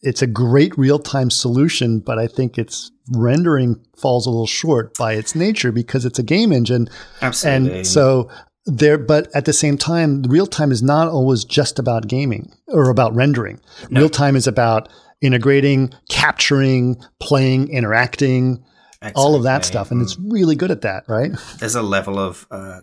[0.03, 2.01] it's a great real time solution.
[2.01, 6.25] But I think its rendering falls a little short by its nature because it's a
[6.25, 6.89] game engine,
[7.23, 7.77] Absolutely.
[7.79, 8.29] and so
[8.67, 8.99] there.
[8.99, 13.15] But at the same time, real time is not always just about gaming or about
[13.15, 13.61] rendering.
[13.91, 14.01] No.
[14.01, 14.89] Real time is about
[15.21, 18.65] integrating, capturing, playing, interacting,
[19.15, 19.67] all of that Exactly.
[19.67, 21.33] stuff, and it's really good at that, right?
[21.59, 22.81] there's a level of uh,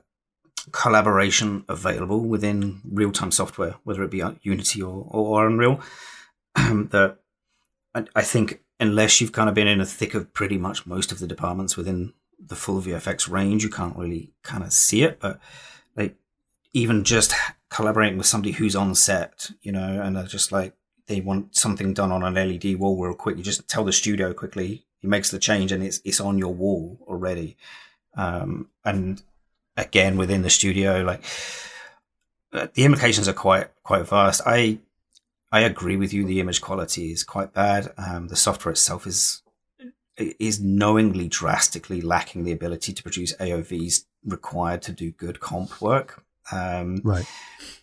[0.71, 5.79] collaboration available within real-time software, whether it be uh, Unity or, or Unreal.
[6.55, 7.17] that
[7.93, 11.11] I, I think unless you've kind of been in the thick of pretty much most
[11.11, 15.19] of the departments within the full VFX range, you can't really kind of see it.
[15.19, 15.39] But
[15.95, 16.15] like
[16.73, 17.33] even just
[17.69, 20.73] collaborating with somebody who's on set, you know, and they're just like
[21.07, 23.37] they want something done on an LED wall real quick.
[23.37, 24.85] You just tell the studio quickly.
[24.99, 27.57] He makes the change, and it's it's on your wall already.
[28.15, 29.21] Um, and
[29.75, 31.23] again, within the studio, like
[32.51, 34.41] uh, the implications are quite quite vast.
[34.45, 34.79] I
[35.51, 36.25] I agree with you.
[36.25, 37.93] The image quality is quite bad.
[37.97, 39.41] Um, the software itself is
[40.17, 46.23] is knowingly drastically lacking the ability to produce AOVs required to do good comp work.
[46.51, 47.25] Um, Right.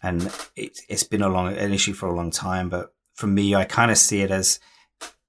[0.02, 0.22] and
[0.56, 2.68] it, it's been a long an issue for a long time.
[2.68, 4.58] But for me, I kind of see it as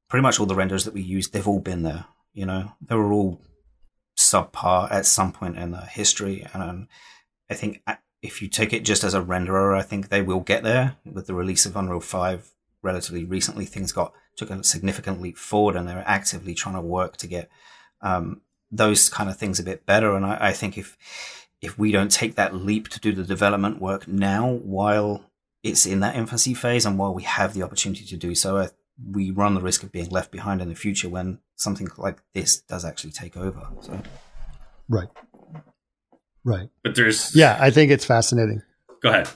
[0.09, 1.29] pretty much all the renders that we use.
[1.29, 2.05] They've all been there.
[2.33, 3.41] You know, they were all
[4.17, 6.87] subpar at some point in their history, and um,
[7.49, 7.81] I think
[8.21, 11.27] if you take it just as a renderer, I think they will get there with
[11.27, 12.49] the release of Unreal Five
[12.81, 13.65] relatively recently.
[13.65, 17.49] Things got took a significant leap forward, and they're actively trying to work to get
[18.01, 20.15] um, those kind of things a bit better.
[20.15, 20.97] And I, I think if
[21.61, 25.31] if we don't take that leap to do the development work now, while
[25.63, 28.67] it's in that infancy phase, and while we have the opportunity to do so, uh,
[29.11, 32.59] we run the risk of being left behind in the future when something like this
[32.61, 33.67] does actually take over.
[33.81, 34.01] So,
[34.87, 35.09] Right.
[36.43, 36.69] Right.
[36.83, 38.61] but there's Yeah, I think it's fascinating.
[39.01, 39.27] Go ahead.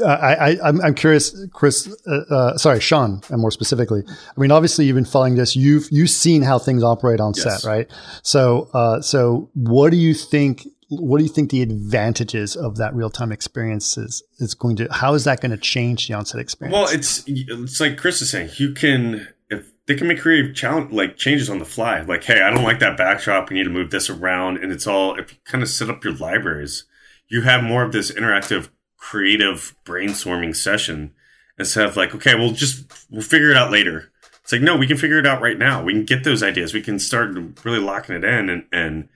[0.00, 1.88] Uh, I, I, I'm, I'm curious, Chris.
[2.06, 4.02] Uh, uh, sorry, Sean, and more specifically.
[4.08, 5.54] I mean, obviously, you've been following this.
[5.54, 7.62] You've you've seen how things operate on Yes.
[7.62, 7.90] set, right?
[8.22, 10.66] So, uh, so what do you think?
[10.90, 14.88] what do you think the advantages of that real time experience is, is going to?
[14.92, 16.74] How is that going to change the onset experience?
[16.74, 18.50] Well, it's it's like Chris is saying.
[18.56, 22.00] You can if they can make creative challenge like changes on the fly.
[22.02, 23.50] Like, hey, I don't like that backdrop.
[23.50, 26.04] We need to move this around, and it's all if you kind of set up
[26.04, 26.84] your libraries,
[27.28, 28.68] you have more of this interactive,
[29.10, 31.12] creative brainstorming session
[31.58, 34.10] instead of like, okay, we'll just we'll figure it out later.
[34.42, 35.82] It's like, no, we can figure it out right now.
[35.82, 36.72] We can get those ideas.
[36.72, 39.08] We can start really locking it in and, and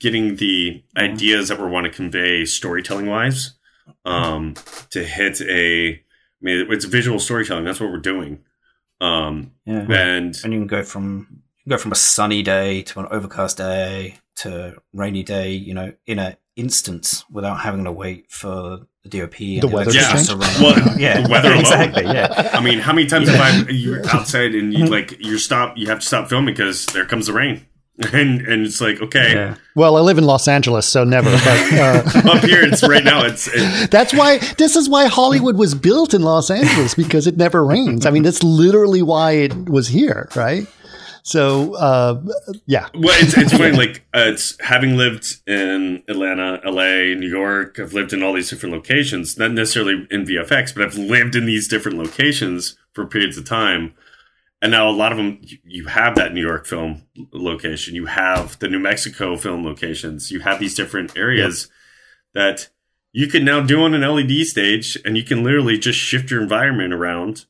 [0.00, 3.54] getting the ideas that we want to convey storytelling wise
[4.04, 4.54] um,
[4.90, 5.90] to hit a.
[5.94, 6.00] I
[6.40, 7.64] mean, it's visual storytelling.
[7.64, 8.42] That's what we're doing.
[9.00, 9.86] Um, Yeah.
[9.88, 13.06] and and you can go from you can go from a sunny day to an
[13.10, 18.86] overcast day to rainy day, you know, in an instance without having to wait for
[19.04, 20.60] the DOP and The weather to electricity change?
[20.60, 21.60] Well, yeah, the weather alone.
[21.60, 22.04] exactly.
[22.04, 25.76] Yeah, I mean, how many times have I you're outside and you like you're stop
[25.76, 27.66] you have to stop filming because there comes the rain,
[28.12, 29.34] and and it's like okay.
[29.34, 29.54] yeah.
[29.74, 31.30] well, I live in Los Angeles, so never.
[31.30, 33.24] But uh, Up here, it's right now.
[33.24, 37.36] It's it, that's why this is why Hollywood was built in Los Angeles because it
[37.36, 38.06] never rains.
[38.06, 40.66] I mean, that's literally why it was here, right?
[41.22, 42.20] So, uh,
[42.66, 43.76] yeah, well, it's it's funny.
[43.76, 47.78] Like uh, it's having lived in Atlanta, L.A., New York.
[47.78, 51.46] I've lived in all these different locations, not necessarily in VFX, but I've lived in
[51.46, 53.94] these different locations for periods of time.
[54.60, 57.02] And now a lot of them, you- you have that New York film
[57.32, 61.68] location, you have the New Mexico film locations, you have these different areas
[62.34, 62.68] that
[63.12, 66.40] you can now do on an LED stage, and you can literally just shift your
[66.42, 67.44] environment around.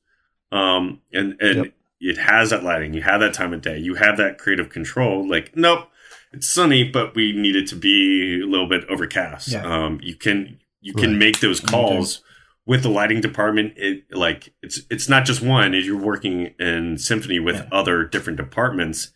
[0.50, 1.72] Um, and and Yep.
[2.04, 5.26] It has that lighting, you have that time of day, you have that creative control.
[5.28, 5.88] Like, nope,
[6.32, 9.48] it's sunny, but we need it to be a little bit overcast.
[9.48, 9.64] Yeah.
[9.64, 12.22] Um, you can you can make those calls
[12.66, 13.74] with the lighting department.
[13.76, 15.72] It like it's it's not just one.
[15.74, 17.68] You're working in symphony with Yeah.
[17.70, 19.12] other different departments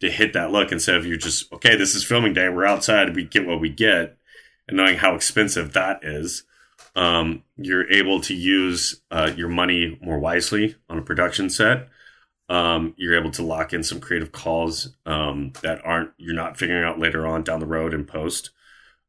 [0.00, 1.76] to hit that look instead of you're just okay.
[1.76, 2.48] This is filming day.
[2.48, 3.14] We're outside.
[3.14, 4.16] We get what we get,
[4.66, 6.44] and knowing how expensive that is.
[6.94, 11.88] Um, you're able to use uh, your money more wisely on a production set
[12.52, 16.84] um, you're able to lock in some creative calls um, that aren't you're not figuring
[16.84, 18.50] out later on down the road in post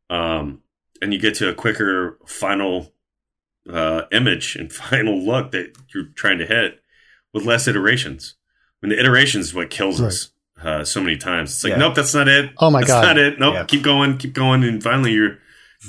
[0.10, 0.62] um,
[1.02, 2.94] and you get to a quicker final
[3.72, 6.80] uh, image and final look that you're trying to hit
[7.34, 8.36] with less iterations
[8.82, 10.32] I mean the iterations is what kills us
[10.62, 11.78] uh, so many times it's like Yeah.
[11.78, 13.02] nope that's not it Oh my that's God.
[13.06, 13.64] not it nope Yeah.
[13.66, 15.38] keep going keep going and finally you're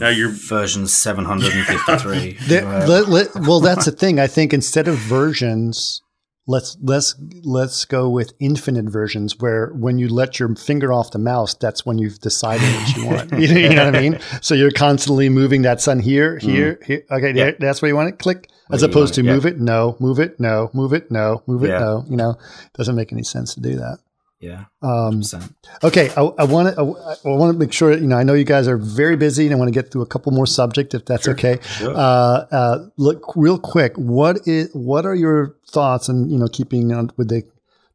[0.00, 2.36] now you're Version seven hundred and fifty-three.
[2.48, 4.18] There- let- let- well, that's the thing.
[4.18, 6.02] I think instead of versions,
[6.46, 11.18] let's let's let's go with infinite versions, where when you let your finger off the
[11.18, 13.32] mouse, that's when you've decided what you want.
[13.40, 14.18] you know what I mean?
[14.42, 17.02] So you're constantly moving that sun here, here, here.
[17.10, 17.36] Okay, Mm.
[17.36, 17.44] Yeah.
[17.44, 18.18] there, that's where you want it.
[18.18, 18.50] Click.
[18.72, 19.32] As Where opposed to it, yeah.
[19.34, 21.78] move it, no, move it, no, move it, no, move it, Yeah.
[21.80, 22.04] no.
[22.08, 22.36] You know,
[22.74, 23.98] doesn't make any sense to do that.
[24.44, 25.54] Yeah, Um, 100%.
[25.82, 26.80] Okay, I, I want to.
[26.80, 27.92] I, want to make sure.
[27.92, 30.02] You know, I know you guys are very busy, and I want to get through
[30.02, 31.58] a couple more subjects, if that's okay.
[31.62, 31.94] Sure.
[31.94, 33.94] Uh, uh, look, real quick.
[33.96, 34.68] What is?
[34.74, 36.10] What are your thoughts?
[36.10, 37.42] And you know, keeping on with the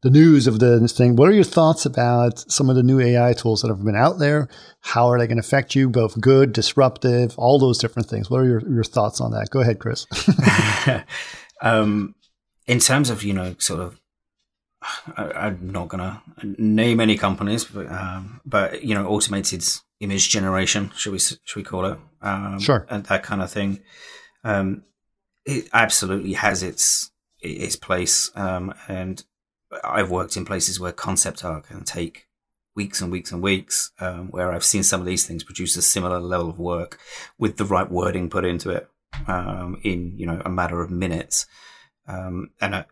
[0.02, 1.14] the news of the this thing.
[1.14, 4.18] What are your thoughts about some of the new AI tools that have been out
[4.18, 4.48] there?
[4.80, 5.88] How are they going to affect you?
[5.88, 8.28] Both good, disruptive, all those different things.
[8.28, 9.50] What are your, your thoughts on that?
[9.50, 10.06] Go ahead, Chris.
[11.62, 12.16] um,
[12.66, 14.00] in terms of you know sort of
[15.16, 19.64] I, i'm not gonna name any companies but um, but you know automated
[20.00, 21.98] image generation should we should we call it?
[22.22, 22.86] Um, Sure.
[22.88, 23.80] and that kind of thing.
[24.44, 24.84] Um,
[25.44, 27.10] it absolutely has its
[27.40, 29.24] its place um, and
[29.84, 32.26] i've worked in places where concept art can take
[32.76, 35.82] weeks and weeks and weeks um, where i've seen some of these things produce a
[35.82, 36.98] similar level of work
[37.38, 38.88] with the right wording put into it
[39.26, 41.46] um, in you know a matter of minutes.
[42.06, 42.84] Um, and I,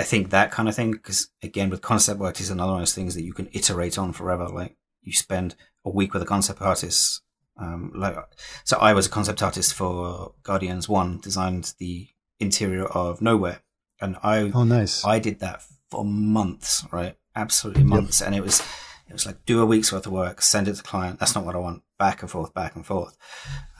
[0.00, 2.86] I think that kind of thing, because again, with concept work, is another one of
[2.86, 4.48] those things that you can iterate on forever.
[4.48, 7.20] Like you spend a week with a concept artist.
[7.58, 8.16] Um, like,
[8.64, 13.60] so I was a concept artist for Guardians One, designed the interior of Knowhere,
[14.00, 15.04] and I Oh, nice.
[15.04, 17.16] I did that for months, right?
[17.36, 18.22] Absolutely months.
[18.22, 18.60] And it was,
[19.06, 21.18] it was like, do a week's worth of work, send it to the client.
[21.18, 21.82] That's not what I want.
[21.98, 23.18] Back and forth, back and forth.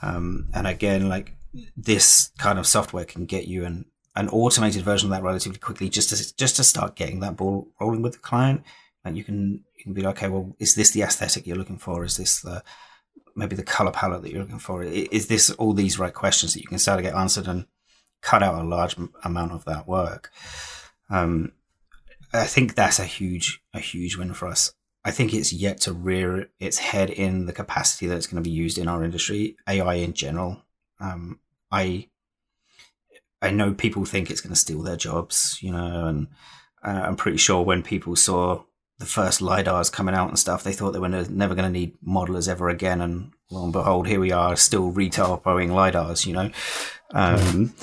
[0.03, 1.35] Um, and again, like
[1.75, 3.85] this kind of software can get you an,
[4.15, 7.67] an automated version of that relatively quickly just to, just to start getting that ball
[7.79, 8.63] rolling with the client.
[9.03, 11.77] And you can, you can be like, okay, well, is this the aesthetic you're looking
[11.77, 12.03] for?
[12.03, 12.63] Is this the,
[13.35, 14.83] maybe the color palette that you're looking for?
[14.83, 17.65] Is this all these right questions that you can start to get answered and
[18.21, 20.31] cut out a large amount of that work?
[21.09, 21.53] Um,
[22.33, 24.73] I think that's a huge, a huge win for us.
[25.03, 28.47] I think it's yet to rear its head in the capacity that it's going to
[28.47, 30.63] be used in our industry, AI in general.
[30.99, 31.39] Um,
[31.71, 32.09] I,
[33.41, 36.27] I know people think it's going to steal their jobs, you know, and
[36.83, 38.63] uh, I'm pretty sure when people saw
[38.99, 41.97] the first lidars coming out and stuff, they thought they were never going to need
[42.07, 46.25] modelers ever again, and lo and behold, here we are, still retail buying lidars.
[46.25, 46.51] You know,
[47.11, 47.73] um,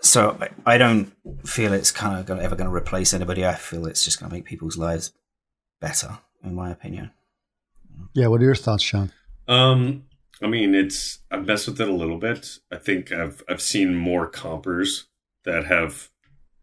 [0.00, 1.12] so I don't
[1.46, 3.44] feel it's kind of ever going to replace anybody.
[3.44, 5.12] I feel it's just going to make people's lives
[5.80, 7.10] better, in my opinion.
[8.14, 9.12] Yeah, what are your thoughts, Sean?
[9.48, 10.04] Um,
[10.42, 12.58] I mean, it's I've messed with it a little bit.
[12.70, 15.06] I think I've I've seen more compers
[15.44, 16.10] that have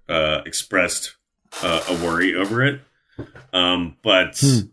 [0.08, 1.16] uh, expressed
[1.62, 2.82] uh, a worry over it.
[3.54, 4.68] Um, but hmm.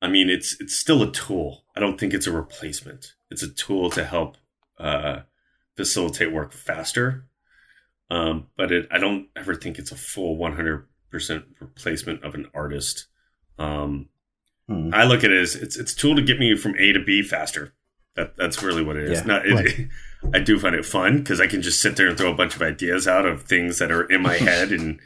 [0.00, 1.64] I mean, it's it's still a tool.
[1.76, 3.14] I don't think it's a replacement.
[3.30, 4.36] It's a tool to help
[4.78, 5.20] uh,
[5.76, 7.26] facilitate work faster.
[8.10, 10.86] Um, but it, I don't ever think it's a full 100%
[11.60, 13.06] replacement of an artist.
[13.58, 14.08] Um,
[14.66, 14.90] hmm.
[14.92, 17.00] I look at it as it's it's a tool to get me from A to
[17.00, 17.74] B faster.
[18.16, 19.20] That, that's really what it is.
[19.20, 19.88] Yeah, Not, it, right.
[20.34, 22.56] I do find it fun because I can just sit there and throw a bunch
[22.56, 24.98] of ideas out of things that are in my head, and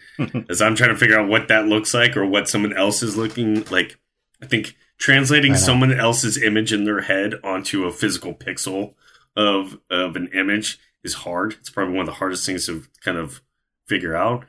[0.48, 3.16] as I'm trying to figure out what that looks like or what someone else is
[3.16, 3.98] looking like,
[4.42, 8.94] I think translating someone else's image in their head onto a physical pixel
[9.36, 11.54] of of an image is hard.
[11.54, 13.42] It's probably one of the hardest things to kind of
[13.86, 14.44] figure out.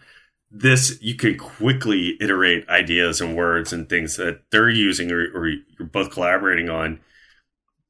[0.52, 5.48] This you can quickly iterate ideas and words and things that they're using or, or
[5.48, 7.00] you're both collaborating on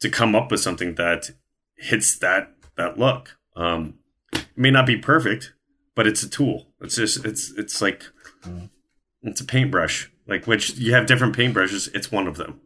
[0.03, 1.31] to come up with something that
[1.77, 3.37] hits that that look.
[3.55, 3.95] Um,
[4.33, 5.53] it may not be perfect,
[5.95, 6.67] but it's a tool.
[6.81, 8.03] It's just it's it's like
[9.23, 10.11] it's a paintbrush.
[10.27, 11.89] Like which you have different paintbrushes.
[11.95, 12.59] It's one of them.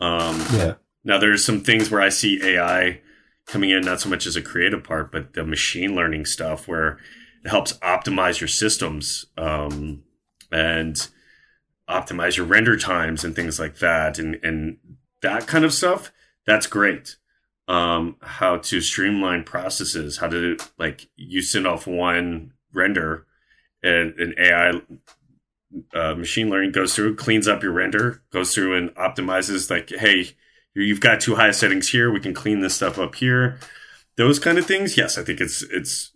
[0.00, 0.74] Um, yeah.
[1.04, 3.00] Now there's some things where I see AI
[3.46, 6.98] coming in not so much as a creative part, but the machine learning stuff where
[7.44, 10.04] it helps optimize your systems um,
[10.52, 11.08] and
[11.88, 14.78] optimize your render times and things like that, and and
[15.22, 16.12] that kind of stuff
[16.46, 17.16] that's great.
[17.68, 23.26] Um, how to streamline processes, how to like you send off one render
[23.82, 24.80] and an AI
[25.94, 30.30] uh, machine learning goes through, cleans up your render, goes through and optimizes like, hey,
[30.74, 32.10] you've got too high settings here.
[32.10, 33.58] We can clean this stuff up here.
[34.16, 34.96] Those kind of things.
[34.96, 36.12] Yes, I think it's it's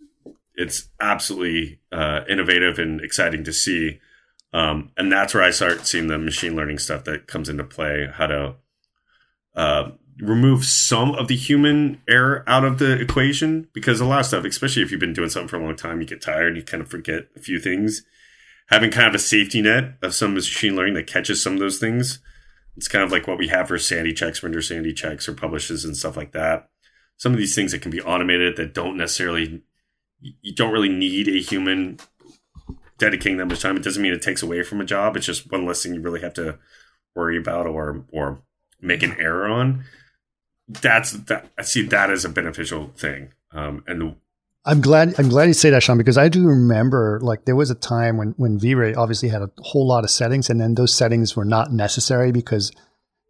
[0.55, 3.99] it's absolutely uh, innovative and exciting to see.
[4.53, 8.07] Um, and that's where I start seeing the machine learning stuff that comes into play.
[8.11, 8.55] How to
[9.55, 14.25] uh, remove some of the human error out of the equation because a lot of
[14.25, 16.57] stuff, especially if you've been doing something for a long time, you get tired, and
[16.57, 18.03] you kind of forget a few things.
[18.69, 21.77] Having kind of a safety net of some machine learning that catches some of those
[21.77, 22.19] things.
[22.75, 25.85] It's kind of like what we have for sanity checks, render sanity checks, or publishes
[25.85, 26.69] and stuff like that.
[27.15, 29.63] Some of these things that can be automated that don't necessarily,
[30.19, 31.97] you don't really need a human
[32.97, 33.77] dedicating that much time.
[33.77, 35.15] It doesn't mean it takes away from a job.
[35.15, 36.59] It's just one less thing you really have to
[37.15, 38.41] worry about or or
[38.79, 39.83] make an error on
[40.67, 43.33] that's that I see that as a beneficial thing.
[43.51, 44.15] Um, and
[44.65, 47.71] I'm glad I'm glad you say that, Sean, because I do remember like there was
[47.71, 50.93] a time when when V-Ray obviously had a whole lot of settings, and then those
[50.93, 52.71] settings were not necessary because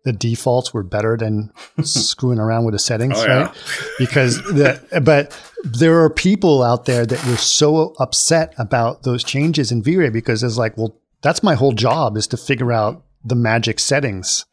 [0.03, 1.51] the defaults were better than
[1.83, 3.43] screwing around with the settings, oh, yeah.
[3.43, 3.55] right?
[3.99, 9.71] Because the but there are people out there that were so upset about those changes
[9.71, 13.35] in V-Ray because it's like, well, that's my whole job is to figure out the
[13.35, 14.45] magic settings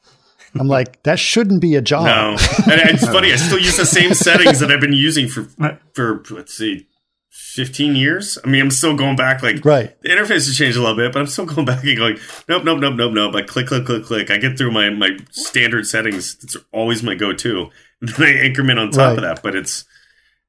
[0.58, 2.06] I'm like, that shouldn't be a job.
[2.06, 2.30] No,
[2.72, 3.32] and it's funny.
[3.32, 5.48] I still use the same settings that I've been using for
[5.94, 6.86] for let's see,
[7.30, 8.38] 15 years.
[8.44, 9.42] I mean, I'm still going back.
[9.42, 10.00] Like, right.
[10.02, 12.64] The interface has changed a little bit, but I'm still going back and going, nope,
[12.64, 13.34] nope, nope, nope, nope.
[13.34, 14.30] I click, click, click, click.
[14.30, 16.36] I get through my my standard settings.
[16.42, 17.70] It's always my go-to.
[18.00, 19.16] Then I increment on top right.
[19.16, 19.42] of that.
[19.42, 19.84] But it's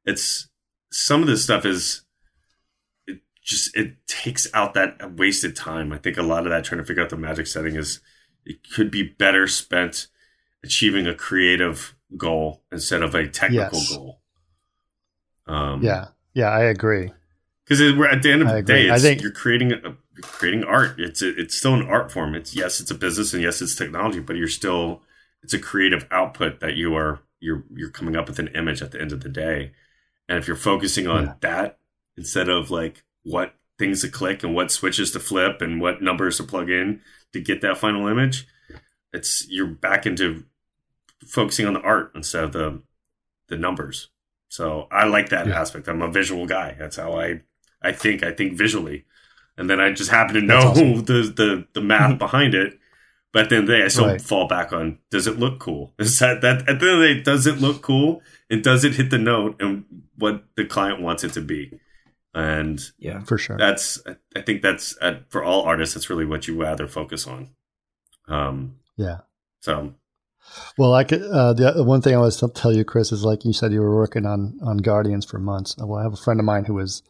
[0.03, 0.49] it's
[0.91, 2.01] some of this stuff is
[3.07, 5.93] it just it takes out that wasted time.
[5.93, 8.01] I think a lot of that trying to figure out the magic setting is
[8.45, 10.07] it could be better spent
[10.63, 13.95] achieving a creative goal instead of a technical yes.
[13.95, 14.19] goal.
[15.47, 17.11] Um, yeah, yeah, I agree.
[17.63, 20.99] Because at the end of the day, I think you're creating a, creating art.
[20.99, 22.35] It's a, it's still an art form.
[22.35, 25.01] It's yes, it's a business, and yes, it's technology, but you're still
[25.43, 28.91] it's a creative output that you are you're you're coming up with an image at
[28.91, 29.71] the end of the day.
[30.27, 31.33] And if you're focusing on yeah.
[31.41, 31.79] that
[32.17, 36.37] instead of like what things to click and what switches to flip and what numbers
[36.37, 37.01] to plug in
[37.35, 38.47] to get that final image,
[39.11, 40.45] it's you're back into
[41.27, 42.81] focusing on the art instead of the
[43.49, 44.09] the numbers.
[44.47, 45.59] So I like that yeah.
[45.59, 45.89] aspect.
[45.89, 46.75] I'm a visual guy.
[46.79, 47.41] That's how I
[47.81, 48.23] I think.
[48.23, 49.05] I think visually,
[49.57, 51.03] and then I just happen to know awesome.
[51.05, 52.79] the the the math behind it.
[53.33, 54.21] But at the end of the day, I still right.
[54.21, 55.93] fall back on: Does it look cool?
[55.99, 58.21] Is that that at the end of the day, does it look cool?
[58.49, 59.83] And does it hit the note and
[60.17, 61.77] what the client wants it to be?
[62.35, 63.21] And yeah.
[63.23, 63.57] For sure.
[63.57, 64.03] that's
[64.35, 67.49] i think that's uh, for all artists that's really what you rather focus on.
[68.27, 69.19] Um yeah.
[69.61, 69.95] so.
[70.77, 73.45] Well i could uh the one thing i was to tell you chris is like
[73.45, 75.75] you said you were working on on guardians for months.
[75.79, 77.01] Well i have a friend of mine who was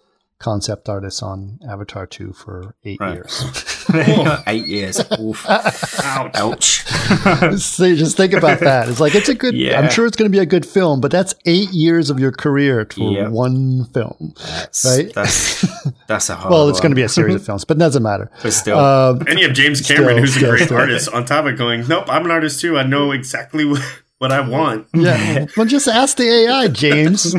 [0.46, 3.16] concept artist on Avatar 2 for eight Right.
[3.16, 3.86] years.
[4.48, 5.00] Eight years.
[5.20, 5.46] Oof.
[5.48, 6.84] Ouch.
[7.58, 8.90] so just think about that.
[8.90, 9.80] It's like, it's a good, Yeah.
[9.80, 12.32] I'm sure it's going to be a good film, but that's eight years of your
[12.32, 13.32] career for Yep.
[13.32, 14.34] one film.
[14.38, 15.14] That's, Right?
[15.14, 15.66] That's,
[16.08, 18.04] that's a hard Well, it's going to be a series of films, but it doesn't
[18.04, 18.30] matter.
[18.44, 18.78] But still.
[18.80, 20.78] Um, And you have James Cameron, Still, who's still, a great still.
[20.78, 22.78] artist, on top of going, nope, I'm an artist too.
[22.78, 23.82] I know exactly what,
[24.20, 24.88] what I want.
[24.94, 25.46] Yeah.
[25.58, 27.34] well, just ask the AI, James.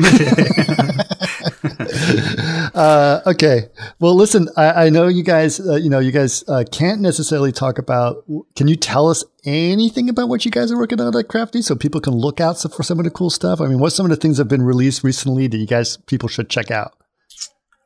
[2.77, 3.69] Uh, okay.
[3.99, 7.51] Well, listen, I, I know you guys, uh, you know, you guys uh, can't necessarily
[7.51, 8.23] talk about.
[8.55, 11.75] Can you tell us anything about what you guys are working on at Crafty so
[11.75, 13.59] people can look out for some of the cool stuff?
[13.61, 15.97] I mean, what's some of the things that have been released recently that you guys,
[15.97, 16.93] people should check out?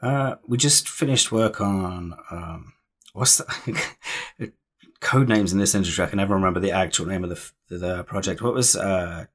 [0.01, 2.73] Uh, we just finished work on um,
[3.13, 4.51] what's the
[4.99, 6.03] code names in this industry.
[6.03, 8.41] I can never remember the actual name of the the, the project.
[8.41, 9.25] What was uh,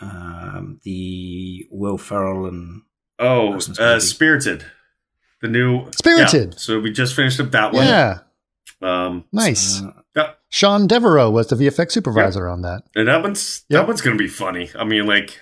[0.00, 2.82] um, the Will Ferrell and
[3.18, 4.00] Oh, uh.
[4.00, 4.66] Spirited.
[5.44, 6.52] The new Spirited.
[6.52, 6.58] Yeah.
[6.58, 7.84] So we just finished up that one.
[7.86, 8.20] Yeah.
[8.80, 9.82] Um, Nice.
[9.82, 10.30] uh, yeah.
[10.48, 12.84] Sean Devereaux was the VFX supervisor on that.
[12.96, 13.80] And that one's Yep.
[13.82, 14.70] that one's gonna be funny.
[14.78, 15.38] I mean, like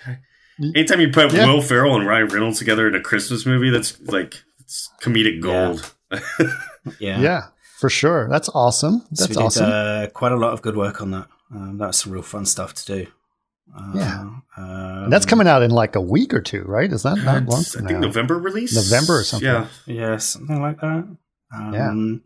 [0.61, 1.45] anytime you put Yeah.
[1.47, 5.93] Will Ferrell and Ryan Reynolds together in a Christmas movie, that's like it's comedic gold.
[6.99, 7.41] yeah, Yeah,
[7.79, 8.27] for sure.
[8.29, 9.05] That's awesome.
[9.13, 9.65] So That's we awesome.
[9.67, 11.27] did uh, quite a lot of good work on that.
[11.55, 13.07] Um, that's some real fun stuff to do.
[13.75, 14.29] Uh, Yeah.
[14.57, 16.91] um, that's coming out in like a week or two, right?
[16.91, 17.99] Is that not long I from think now?
[17.99, 18.75] November release.
[18.75, 19.47] November or something.
[19.47, 19.67] Yeah.
[19.85, 21.07] Yeah, something like that.
[21.55, 22.23] Um,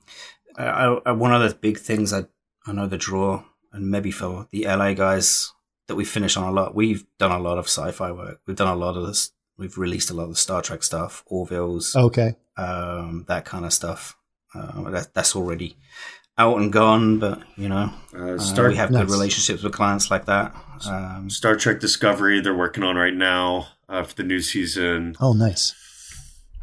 [0.57, 2.25] I, I, one of the big things I
[2.65, 5.53] I know the draw, and maybe for the LA guys
[5.87, 6.75] that we finish on a lot.
[6.75, 8.41] We've done a lot of sci-fi work.
[8.45, 9.31] We've done a lot of this.
[9.57, 12.35] We've released a lot of the Star Trek stuff, Orville's, Okay.
[12.57, 14.17] um, that kind of stuff.
[14.53, 15.77] Uh, that, that's already
[16.37, 19.03] out and gone, but you know, Uh, uh, we have Nice.
[19.05, 20.55] good relationships with clients like that.
[20.87, 25.15] Um, Star Trek Discovery they're working on right now uh, for the new season.
[25.19, 25.73] Oh, nice.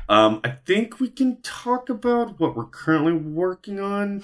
[0.08, 4.22] Um, I think we can talk about what we're currently working on.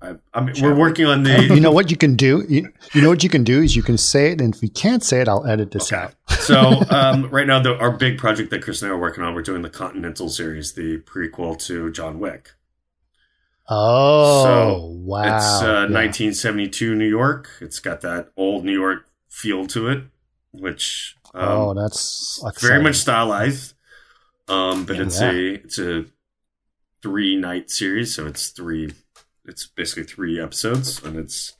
[0.00, 1.42] I, I mean, we're working on the.
[1.54, 2.44] You know what you can do?
[2.48, 4.68] You, you know what you can do is you can say it, and if you
[4.70, 6.02] can't say it, I'll edit this Okay.
[6.04, 6.14] out.
[6.38, 9.34] so um, right now, the, our big project that Chris and I are working on,
[9.34, 12.52] we're doing the Continental series, the prequel to John Wick.
[13.68, 15.36] Oh, So, wow.
[15.36, 15.94] It's uh, Yeah.
[15.94, 17.50] 1972 New York.
[17.60, 20.04] It's got that old New York feel to it,
[20.52, 23.74] which um, oh, that's very much stylized.
[24.48, 25.02] Um, but Yeah.
[25.02, 25.30] it's Yeah.
[25.30, 26.04] a it's a
[27.02, 28.94] three night series, so it's three.
[29.44, 31.52] It's basically three episodes, and it's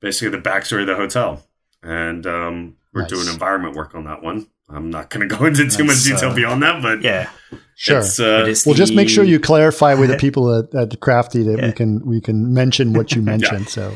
[0.00, 1.44] basically the backstory of the hotel.
[1.82, 3.10] And um, we're Nice.
[3.10, 4.46] doing environment work on that one.
[4.68, 7.30] I'm not going to go into too much detail uh, beyond that, but yeah,
[7.74, 7.98] Sure.
[7.98, 11.00] it's, uh, But it's well, just make sure you clarify with the people at, at
[11.00, 13.68] Crafty that we can we can mention what you mentioned.
[13.68, 13.94] So,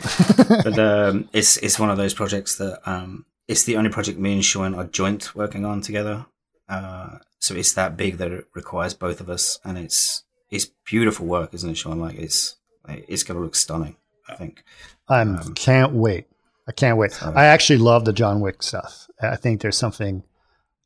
[0.48, 4.34] but um, it's it's one of those projects that um, it's the only project me
[4.34, 6.26] and Sean are joint working on together.
[6.68, 11.26] Uh, so it's that big that it requires both of us, and it's it's beautiful
[11.26, 11.98] work, isn't it, Sean?
[11.98, 13.96] Like it's like, it's going to look stunning.
[14.28, 14.62] I think.
[15.08, 16.26] I'm Um, can't wait.
[16.68, 17.12] I can't wait.
[17.12, 17.34] Sorry.
[17.34, 19.08] I actually love the John Wick stuff.
[19.20, 20.22] I think there's something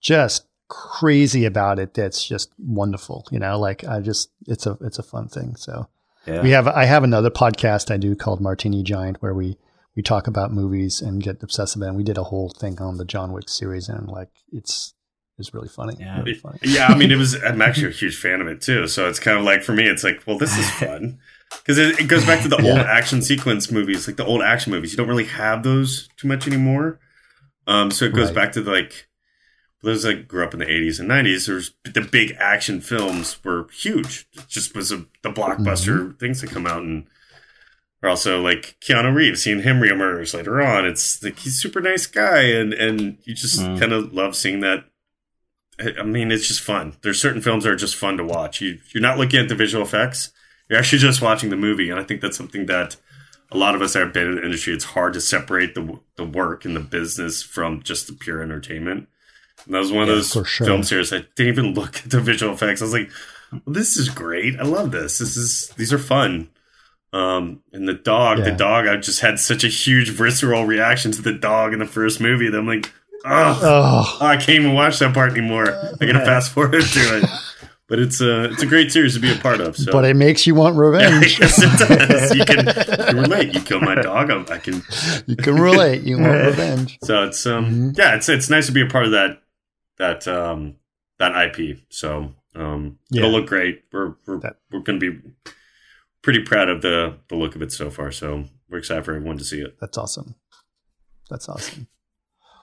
[0.00, 3.24] just crazy about it that's just wonderful.
[3.30, 5.56] You know, like I just it's a it's a fun thing.
[5.56, 5.88] So
[6.26, 6.42] Yeah.
[6.42, 9.56] we have I have another podcast I do called Martini Giant where we
[9.94, 13.04] we talk about movies and get obsessive and we did a whole thing on the
[13.04, 14.92] John Wick series and like it's
[15.38, 15.96] it's really funny.
[16.00, 16.18] Yeah.
[16.18, 16.58] Really funny.
[16.62, 17.34] yeah, I mean, it was.
[17.44, 18.86] I'm actually a huge fan of it too.
[18.88, 21.18] So it's kind of like for me, it's like, well, this is fun
[21.58, 22.70] because it, it goes back to the Yeah.
[22.70, 24.92] old action sequence movies, like the old action movies.
[24.92, 27.00] You don't really have those too much anymore.
[27.66, 28.34] Um, so it goes Right.
[28.34, 29.08] back to like
[29.82, 31.46] those that grew up in the 80s and 90s.
[31.46, 34.26] There's the big action films were huge.
[34.34, 36.10] It just was a, the blockbuster Mm-hmm.
[36.18, 37.06] things that come out and.
[38.02, 40.84] are also like Keanu Reeves, seeing him reemerge later on.
[40.86, 43.78] It's like he's a super nice guy, and and you just Mm.
[43.78, 44.84] kind of love seeing that
[45.78, 46.96] I I mean, it's just fun.
[47.02, 48.61] There's certain films that are just fun to watch.
[48.61, 50.32] You, you're not looking at the visual effects.
[50.68, 52.96] You're actually just watching the movie, and I think that's something that
[53.53, 54.72] a lot of us that have been in the industry.
[54.74, 59.08] It's hard to separate the the work and the business from just the pure entertainment.
[59.67, 60.67] And that was one Yeah, of those sure.
[60.67, 61.13] film series.
[61.13, 62.80] I didn't even look at the visual effects.
[62.80, 63.11] I was like,
[63.53, 64.59] well, "This is great.
[64.59, 65.18] I love this.
[65.18, 66.49] This is these are fun."
[67.13, 71.22] Um, and the dog, the dog, I just had such a huge visceral reaction to
[71.22, 72.93] the dog in the first movie that I'm like,
[73.25, 75.68] "Oh, Oh, I can't even watch that part anymore.
[76.01, 77.25] I gotta fast forward to it.
[77.88, 79.76] But it's a it's a great series to be a part of.
[79.76, 79.93] So.
[79.93, 81.38] but it makes you want yeah, revenge.
[81.41, 82.34] yes, it does.
[82.34, 83.55] You can, you can relate.
[83.55, 84.29] You kill my dog.
[84.29, 84.83] I, I can.
[85.29, 86.03] you can relate.
[86.03, 86.99] You want revenge.
[87.05, 87.97] So it's um Mhm.
[87.97, 89.41] yeah it's it's nice to be a part of that
[89.98, 90.76] that um
[91.18, 91.78] that IP.
[91.88, 93.20] So um Yeah.
[93.22, 93.84] it'll look great.
[93.92, 95.20] We're we're That- we're gonna be
[96.22, 98.10] pretty proud of the the look of it so far.
[98.12, 99.76] So we're excited for everyone to see it.
[99.80, 100.34] That's awesome.
[101.30, 101.88] That's awesome.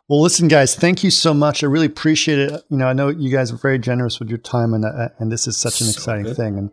[0.09, 1.63] Well, listen, guys, thank you so much.
[1.63, 2.61] I really appreciate it.
[2.69, 5.31] You know, I know you guys are very generous with your time, and uh, and
[5.31, 6.35] this is such an So exciting good.
[6.35, 6.71] thing, and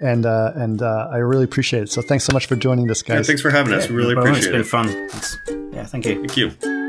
[0.00, 1.90] and uh, and uh, I really appreciate it.
[1.90, 3.26] So, thanks so much for joining this, Yeah, guys.
[3.26, 3.88] thanks for having us.
[3.90, 4.60] Yeah, really no appreciate it.
[4.60, 4.88] It's been fun.
[4.88, 5.36] It's-
[5.74, 6.14] yeah, thank you.
[6.26, 6.79] Thank you.